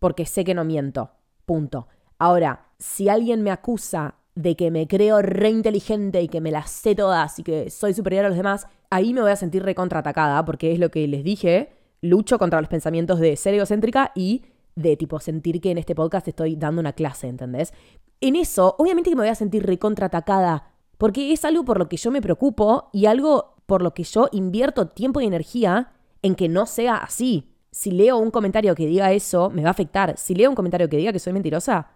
porque 0.00 0.26
sé 0.26 0.42
que 0.42 0.54
no 0.54 0.64
miento. 0.64 1.12
Punto. 1.44 1.86
Ahora, 2.18 2.66
si 2.80 3.08
alguien 3.08 3.42
me 3.42 3.52
acusa 3.52 4.16
de 4.34 4.56
que 4.56 4.72
me 4.72 4.88
creo 4.88 5.22
re 5.22 5.48
inteligente 5.48 6.22
y 6.22 6.28
que 6.28 6.40
me 6.40 6.50
las 6.50 6.72
sé 6.72 6.96
todas 6.96 7.38
y 7.38 7.44
que 7.44 7.70
soy 7.70 7.94
superior 7.94 8.24
a 8.24 8.28
los 8.30 8.36
demás, 8.36 8.66
ahí 8.90 9.14
me 9.14 9.20
voy 9.20 9.30
a 9.30 9.36
sentir 9.36 9.62
recontraatacada 9.62 10.44
porque 10.44 10.72
es 10.72 10.80
lo 10.80 10.90
que 10.90 11.06
les 11.06 11.22
dije, 11.22 11.70
lucho 12.00 12.36
contra 12.40 12.60
los 12.60 12.68
pensamientos 12.68 13.20
de 13.20 13.36
ser 13.36 13.54
egocéntrica 13.54 14.10
y 14.16 14.42
de 14.76 14.96
tipo 14.96 15.18
sentir 15.18 15.60
que 15.60 15.70
en 15.70 15.78
este 15.78 15.94
podcast 15.94 16.28
estoy 16.28 16.54
dando 16.54 16.80
una 16.80 16.92
clase, 16.92 17.26
¿entendés? 17.26 17.72
En 18.20 18.36
eso, 18.36 18.76
obviamente 18.78 19.10
que 19.10 19.16
me 19.16 19.22
voy 19.22 19.30
a 19.30 19.34
sentir 19.34 19.66
recontraatacada, 19.66 20.70
porque 20.98 21.32
es 21.32 21.44
algo 21.44 21.64
por 21.64 21.78
lo 21.78 21.88
que 21.88 21.96
yo 21.96 22.10
me 22.10 22.22
preocupo 22.22 22.90
y 22.92 23.06
algo 23.06 23.56
por 23.66 23.82
lo 23.82 23.94
que 23.94 24.04
yo 24.04 24.28
invierto 24.32 24.88
tiempo 24.88 25.20
y 25.20 25.26
energía 25.26 25.92
en 26.22 26.34
que 26.34 26.48
no 26.48 26.66
sea 26.66 26.96
así. 26.98 27.52
Si 27.72 27.90
leo 27.90 28.16
un 28.18 28.30
comentario 28.30 28.74
que 28.74 28.86
diga 28.86 29.12
eso, 29.12 29.50
me 29.50 29.62
va 29.62 29.68
a 29.68 29.72
afectar. 29.72 30.16
Si 30.16 30.34
leo 30.34 30.48
un 30.48 30.56
comentario 30.56 30.88
que 30.88 30.96
diga 30.96 31.12
que 31.12 31.18
soy 31.18 31.32
mentirosa, 31.32 31.90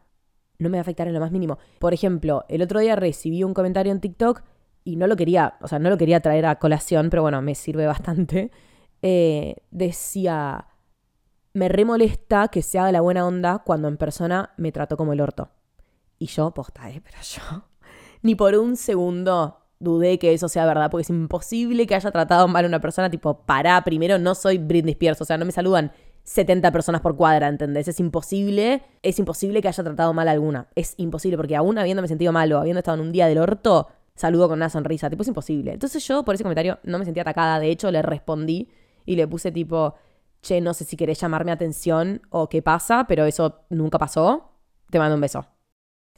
no 0.58 0.68
me 0.68 0.76
va 0.76 0.80
a 0.80 0.82
afectar 0.82 1.06
en 1.06 1.14
lo 1.14 1.20
más 1.20 1.32
mínimo. 1.32 1.58
Por 1.78 1.94
ejemplo, 1.94 2.44
el 2.48 2.62
otro 2.62 2.80
día 2.80 2.96
recibí 2.96 3.44
un 3.44 3.54
comentario 3.54 3.92
en 3.92 4.00
TikTok 4.00 4.42
y 4.84 4.96
no 4.96 5.06
lo 5.06 5.16
quería, 5.16 5.54
o 5.60 5.68
sea, 5.68 5.78
no 5.78 5.90
lo 5.90 5.96
quería 5.96 6.20
traer 6.20 6.46
a 6.46 6.58
colación, 6.58 7.10
pero 7.10 7.22
bueno, 7.22 7.40
me 7.42 7.54
sirve 7.54 7.86
bastante. 7.86 8.50
Eh, 9.02 9.56
decía, 9.70 10.66
me 11.52 11.68
remolesta 11.68 12.48
que 12.48 12.62
se 12.62 12.78
haga 12.78 12.92
la 12.92 13.00
buena 13.00 13.26
onda 13.26 13.62
cuando 13.64 13.88
en 13.88 13.96
persona 13.96 14.50
me 14.56 14.72
trato 14.72 14.96
como 14.96 15.12
el 15.12 15.20
orto. 15.20 15.50
Y 16.18 16.26
yo, 16.26 16.52
posta, 16.52 16.90
¿eh? 16.90 17.00
Pero 17.02 17.18
yo 17.22 17.64
ni 18.22 18.34
por 18.34 18.54
un 18.54 18.76
segundo 18.76 19.56
dudé 19.78 20.18
que 20.18 20.34
eso 20.34 20.48
sea 20.48 20.66
verdad, 20.66 20.90
porque 20.90 21.02
es 21.02 21.10
imposible 21.10 21.86
que 21.86 21.94
haya 21.94 22.10
tratado 22.10 22.46
mal 22.46 22.64
a 22.64 22.68
una 22.68 22.80
persona, 22.80 23.10
tipo, 23.10 23.40
pará, 23.46 23.82
primero 23.82 24.18
no 24.18 24.34
soy 24.34 24.58
Britney 24.58 24.96
o 25.18 25.24
sea, 25.24 25.38
no 25.38 25.46
me 25.46 25.52
saludan 25.52 25.92
70 26.24 26.70
personas 26.70 27.00
por 27.00 27.16
cuadra, 27.16 27.48
¿entendés? 27.48 27.88
Es 27.88 27.98
imposible, 27.98 28.82
es 29.02 29.18
imposible 29.18 29.62
que 29.62 29.68
haya 29.68 29.82
tratado 29.82 30.12
mal 30.12 30.28
a 30.28 30.32
alguna. 30.32 30.68
Es 30.74 30.94
imposible, 30.98 31.38
porque 31.38 31.56
aún 31.56 31.78
habiéndome 31.78 32.08
sentido 32.08 32.30
malo, 32.30 32.58
habiendo 32.58 32.80
estado 32.80 32.98
en 32.98 33.06
un 33.06 33.12
día 33.12 33.26
del 33.26 33.38
orto, 33.38 33.88
saludo 34.14 34.48
con 34.48 34.58
una 34.58 34.68
sonrisa, 34.68 35.08
tipo, 35.08 35.22
es 35.22 35.28
imposible. 35.28 35.72
Entonces 35.72 36.06
yo 36.06 36.24
por 36.24 36.34
ese 36.34 36.44
comentario 36.44 36.78
no 36.84 36.98
me 36.98 37.06
sentí 37.06 37.20
atacada, 37.20 37.58
de 37.58 37.70
hecho 37.70 37.90
le 37.90 38.02
respondí 38.02 38.68
y 39.06 39.16
le 39.16 39.26
puse 39.26 39.50
tipo, 39.50 39.94
che, 40.42 40.61
no 40.61 40.74
sé 40.74 40.85
si 40.85 40.96
querés 40.96 41.20
llamarme 41.20 41.53
atención 41.53 42.22
o 42.31 42.48
qué 42.48 42.62
pasa, 42.62 43.07
pero 43.09 43.24
eso 43.24 43.64
nunca 43.70 43.98
pasó, 43.98 44.53
te 44.90 44.98
mando 44.98 45.14
un 45.14 45.20
beso. 45.20 45.46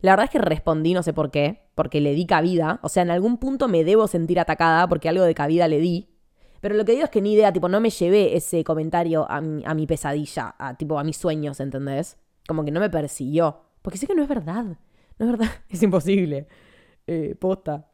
La 0.00 0.12
verdad 0.12 0.24
es 0.24 0.30
que 0.30 0.38
respondí, 0.38 0.94
no 0.94 1.02
sé 1.02 1.12
por 1.12 1.30
qué, 1.30 1.68
porque 1.74 2.00
le 2.00 2.14
di 2.14 2.26
cabida, 2.26 2.80
o 2.82 2.88
sea, 2.88 3.02
en 3.02 3.10
algún 3.10 3.38
punto 3.38 3.68
me 3.68 3.84
debo 3.84 4.08
sentir 4.08 4.40
atacada 4.40 4.88
porque 4.88 5.08
algo 5.08 5.24
de 5.24 5.34
cabida 5.34 5.68
le 5.68 5.78
di, 5.78 6.12
pero 6.62 6.76
lo 6.76 6.84
que 6.84 6.92
digo 6.92 7.04
es 7.04 7.10
que 7.10 7.20
ni 7.20 7.32
idea, 7.32 7.52
tipo, 7.52 7.68
no 7.68 7.80
me 7.80 7.90
llevé 7.90 8.36
ese 8.36 8.62
comentario 8.62 9.26
a 9.28 9.40
mi, 9.40 9.86
pesadilla, 9.88 10.54
a, 10.56 10.76
tipo, 10.76 10.96
a 10.96 11.02
mis 11.02 11.16
sueños, 11.16 11.58
¿entendés? 11.58 12.18
Como 12.46 12.64
que 12.64 12.70
no 12.70 12.78
me 12.78 12.88
persiguió, 12.88 13.62
porque 13.82 13.98
sé 13.98 14.06
que 14.06 14.14
no 14.14 14.22
es 14.22 14.28
verdad, 14.28 14.64
no 15.18 15.26
es 15.26 15.32
verdad, 15.32 15.50
es 15.68 15.82
imposible. 15.82 16.46
Eh, 17.08 17.34
posta. 17.34 17.88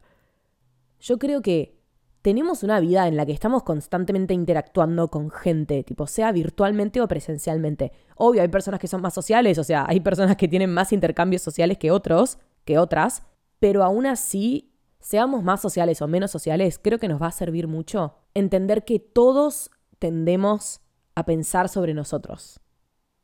Yo 0.99 1.17
creo 1.17 1.41
que 1.41 1.78
tenemos 2.21 2.63
una 2.63 2.79
vida 2.79 3.07
en 3.07 3.15
la 3.15 3.25
que 3.25 3.31
estamos 3.31 3.63
constantemente 3.63 4.33
interactuando 4.33 5.09
con 5.09 5.31
gente, 5.31 5.83
tipo 5.83 6.07
sea 6.07 6.31
virtualmente 6.31 7.01
o 7.01 7.07
presencialmente. 7.07 7.91
Obvio, 8.15 8.41
hay 8.41 8.49
personas 8.49 8.79
que 8.79 8.87
son 8.87 9.01
más 9.01 9.13
sociales, 9.13 9.57
o 9.57 9.63
sea, 9.63 9.85
hay 9.87 10.01
personas 10.01 10.35
que 10.35 10.47
tienen 10.47 10.73
más 10.73 10.91
intercambios 10.91 11.41
sociales 11.41 11.77
que 11.77 11.91
otros, 11.91 12.37
que 12.65 12.77
otras, 12.77 13.23
pero 13.59 13.83
aún 13.83 14.05
así, 14.05 14.73
seamos 14.99 15.43
más 15.43 15.61
sociales 15.61 16.01
o 16.01 16.07
menos 16.07 16.31
sociales, 16.31 16.79
creo 16.81 16.99
que 16.99 17.07
nos 17.07 17.21
va 17.21 17.27
a 17.27 17.31
servir 17.31 17.67
mucho 17.67 18.15
entender 18.33 18.83
que 18.85 18.99
todos 18.99 19.71
tendemos 19.97 20.81
a 21.15 21.25
pensar 21.25 21.69
sobre 21.69 21.93
nosotros. 21.93 22.59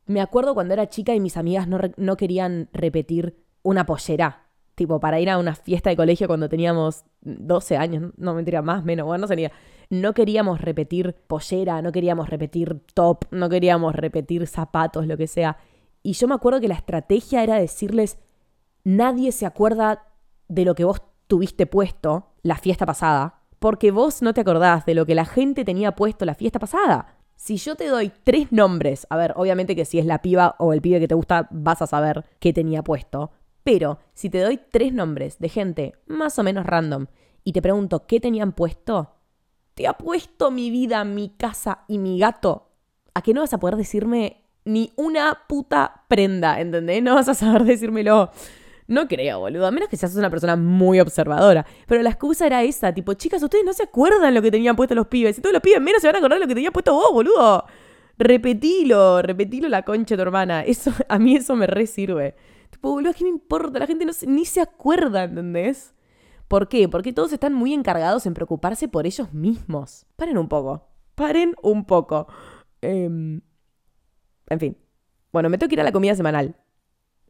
Me 0.05 0.21
acuerdo 0.21 0.53
cuando 0.53 0.73
era 0.73 0.89
chica 0.89 1.13
y 1.15 1.19
mis 1.19 1.38
amigas 1.38 1.67
no, 1.67 1.79
no 1.97 2.17
querían 2.17 2.69
repetir 2.73 3.43
una 3.62 3.86
pollera 3.86 4.44
tipo 4.75 4.99
para 4.99 5.19
ir 5.19 5.29
a 5.29 5.38
una 5.38 5.55
fiesta 5.55 5.89
de 5.89 5.95
colegio 5.95 6.27
cuando 6.27 6.49
teníamos 6.49 7.05
12 7.21 7.77
años, 7.77 8.11
no 8.17 8.33
mentira, 8.33 8.61
más, 8.61 8.83
menos, 8.83 9.05
bueno, 9.05 9.21
no 9.21 9.27
sería. 9.27 9.51
No 9.89 10.13
queríamos 10.13 10.61
repetir 10.61 11.15
pollera, 11.27 11.81
no 11.81 11.91
queríamos 11.91 12.29
repetir 12.29 12.81
top, 12.93 13.25
no 13.31 13.49
queríamos 13.49 13.95
repetir 13.95 14.47
zapatos, 14.47 15.07
lo 15.07 15.17
que 15.17 15.27
sea. 15.27 15.57
Y 16.03 16.13
yo 16.13 16.27
me 16.27 16.35
acuerdo 16.35 16.59
que 16.59 16.67
la 16.67 16.75
estrategia 16.75 17.43
era 17.43 17.55
decirles, 17.55 18.17
nadie 18.83 19.31
se 19.31 19.45
acuerda 19.45 20.07
de 20.47 20.65
lo 20.65 20.75
que 20.75 20.85
vos 20.85 21.01
tuviste 21.27 21.65
puesto 21.65 22.33
la 22.43 22.57
fiesta 22.57 22.85
pasada, 22.85 23.41
porque 23.59 23.91
vos 23.91 24.21
no 24.21 24.33
te 24.33 24.41
acordás 24.41 24.85
de 24.85 24.93
lo 24.93 25.05
que 25.05 25.15
la 25.15 25.25
gente 25.25 25.65
tenía 25.65 25.95
puesto 25.95 26.25
la 26.25 26.35
fiesta 26.35 26.59
pasada. 26.59 27.17
Si 27.35 27.57
yo 27.57 27.75
te 27.75 27.88
doy 27.88 28.11
tres 28.23 28.51
nombres, 28.51 29.07
a 29.09 29.17
ver, 29.17 29.33
obviamente 29.35 29.75
que 29.75 29.85
si 29.85 29.99
es 29.99 30.05
la 30.05 30.21
piba 30.21 30.55
o 30.59 30.73
el 30.73 30.81
pibe 30.81 30.99
que 30.99 31.07
te 31.07 31.15
gusta, 31.15 31.47
vas 31.51 31.81
a 31.81 31.88
saber 31.88 32.23
qué 32.39 32.53
tenía 32.53 32.83
puesto, 32.83 33.31
pero 33.65 33.97
si 34.13 34.30
te 34.30 34.39
doy 34.39 34.60
tres 34.71 34.93
nombres 34.93 35.39
de 35.39 35.49
gente 35.49 35.95
más 36.06 36.38
o 36.38 36.43
menos 36.43 36.67
random 36.67 37.08
y 37.43 37.51
te 37.51 37.63
pregunto 37.63 38.06
qué 38.06 38.19
tenían 38.19 38.51
puesto, 38.51 39.15
te 39.73 39.88
ha 39.88 39.93
puesto 39.97 40.51
mi 40.51 40.69
vida, 40.69 41.04
mi 41.04 41.30
casa 41.30 41.84
y 41.88 41.97
mi 41.97 42.19
gato 42.19 42.69
a 43.15 43.23
que 43.23 43.34
no 43.34 43.41
vas 43.41 43.54
a 43.54 43.60
poder 43.60 43.75
decirme 43.75 44.43
ni 44.65 44.93
una 44.97 45.45
puta 45.49 46.04
prenda, 46.08 46.62
¿entendés? 46.62 47.01
No 47.01 47.15
vas 47.15 47.28
a 47.28 47.34
saber 47.34 47.63
decírmelo. 47.63 48.30
No 48.88 49.08
creo, 49.08 49.39
boludo. 49.39 49.65
A 49.65 49.71
menos 49.71 49.89
que 49.89 49.97
seas 49.97 50.15
una 50.15 50.30
persona 50.30 50.56
muy 50.56 50.99
observadora. 50.99 51.65
Pero 51.88 52.04
la 52.04 52.12
excusa 52.12 52.45
era 52.45 52.62
esa, 52.62 52.93
tipo, 52.93 53.15
chicas, 53.15 53.41
ustedes 53.41 53.65
no 53.65 53.73
se 53.73 53.82
acuerdan 53.82 54.32
lo 54.36 54.43
que 54.43 54.51
tenían 54.51 54.75
puesto 54.75 54.93
los 54.93 55.08
pibes. 55.08 55.39
Y 55.39 55.41
todos 55.41 55.54
los 55.54 55.62
pibes 55.63 55.82
menos 55.82 56.04
se 56.04 56.08
van 56.08 56.15
a 56.15 56.19
acordar 56.19 56.39
lo 56.39 56.47
que 56.47 56.54
tenían 56.54 56.71
puesto 56.71 56.93
vos, 56.93 57.12
boludo. 57.12 57.65
Repetilo, 58.19 59.23
repetilo 59.23 59.69
la 59.69 59.82
concha 59.82 60.13
de 60.13 60.17
tu 60.17 60.21
hermana. 60.21 60.63
Eso, 60.63 60.91
a 61.10 61.17
mí 61.17 61.36
eso 61.36 61.56
me 61.56 61.65
re 61.65 61.88
sirve. 61.88 62.36
Boludo, 62.86 63.13
¿qué 63.15 63.24
me 63.24 63.32
importa? 63.32 63.80
La 63.80 63.88
gente 63.88 64.06
no 64.06 64.12
ni 64.28 64.45
se 64.45 64.62
acuerda, 64.62 65.24
¿entendés? 65.24 65.95
¿Por 66.48 66.69
qué? 66.69 66.88
Porque 66.88 67.13
todos 67.13 67.34
están 67.34 67.52
muy 67.52 67.74
encargados 67.74 68.28
en 68.28 68.36
preocuparse 68.36 68.88
por 68.88 69.08
ellos 69.08 69.34
mismos. 69.34 70.06
Paren 70.15 70.38
un 70.38 70.48
poco. 70.48 70.88
Paren 71.15 71.56
un 71.63 71.86
poco. 71.86 72.28
Em, 72.82 73.41
en 74.50 74.60
fin. 74.60 74.78
Bueno, 75.34 75.50
me 75.50 75.58
tengo 75.58 75.67
que 75.67 75.74
ir 75.74 75.82
a 75.82 75.84
la 75.84 75.91
comida 75.91 76.13
semanal. 76.13 76.58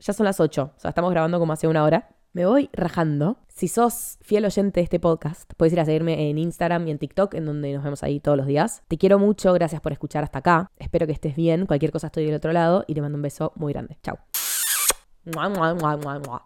Ya 0.01 0.11
son 0.11 0.25
las 0.25 0.41
8, 0.41 0.73
o 0.75 0.79
sea, 0.79 0.89
estamos 0.89 1.09
grabando 1.11 1.39
como 1.39 1.53
hace 1.53 1.69
una 1.69 1.85
hora. 1.85 2.09
Me 2.33 2.45
voy 2.45 2.69
rajando. 2.73 3.37
Si 3.47 3.69
sos 3.69 4.17
fiel 4.19 4.43
oyente 4.43 4.81
de 4.81 4.83
este 4.83 4.99
podcast, 4.99 5.49
puedes 5.55 5.71
ir 5.71 5.79
a 5.79 5.85
seguirme 5.85 6.29
en 6.29 6.37
Instagram 6.37 6.85
y 6.89 6.91
en 6.91 6.99
TikTok, 6.99 7.33
en 7.33 7.45
donde 7.45 7.71
nos 7.71 7.81
vemos 7.81 8.03
ahí 8.03 8.19
todos 8.19 8.37
los 8.37 8.45
días. 8.45 8.83
Te 8.89 8.97
quiero 8.97 9.19
mucho, 9.19 9.53
gracias 9.53 9.79
por 9.79 9.93
escuchar 9.93 10.25
hasta 10.25 10.39
acá. 10.39 10.69
Espero 10.75 11.07
que 11.07 11.13
estés 11.13 11.37
bien. 11.37 11.65
Cualquier 11.65 11.93
cosa 11.93 12.07
estoy 12.07 12.25
del 12.25 12.35
otro 12.35 12.51
lado 12.51 12.83
y 12.87 12.93
te 12.93 12.99
mando 12.99 13.15
un 13.15 13.21
beso 13.21 13.53
muy 13.55 13.71
grande. 13.71 13.97
Chao. 14.03 14.19
Mọi, 15.25 15.49
mọi! 16.27 16.39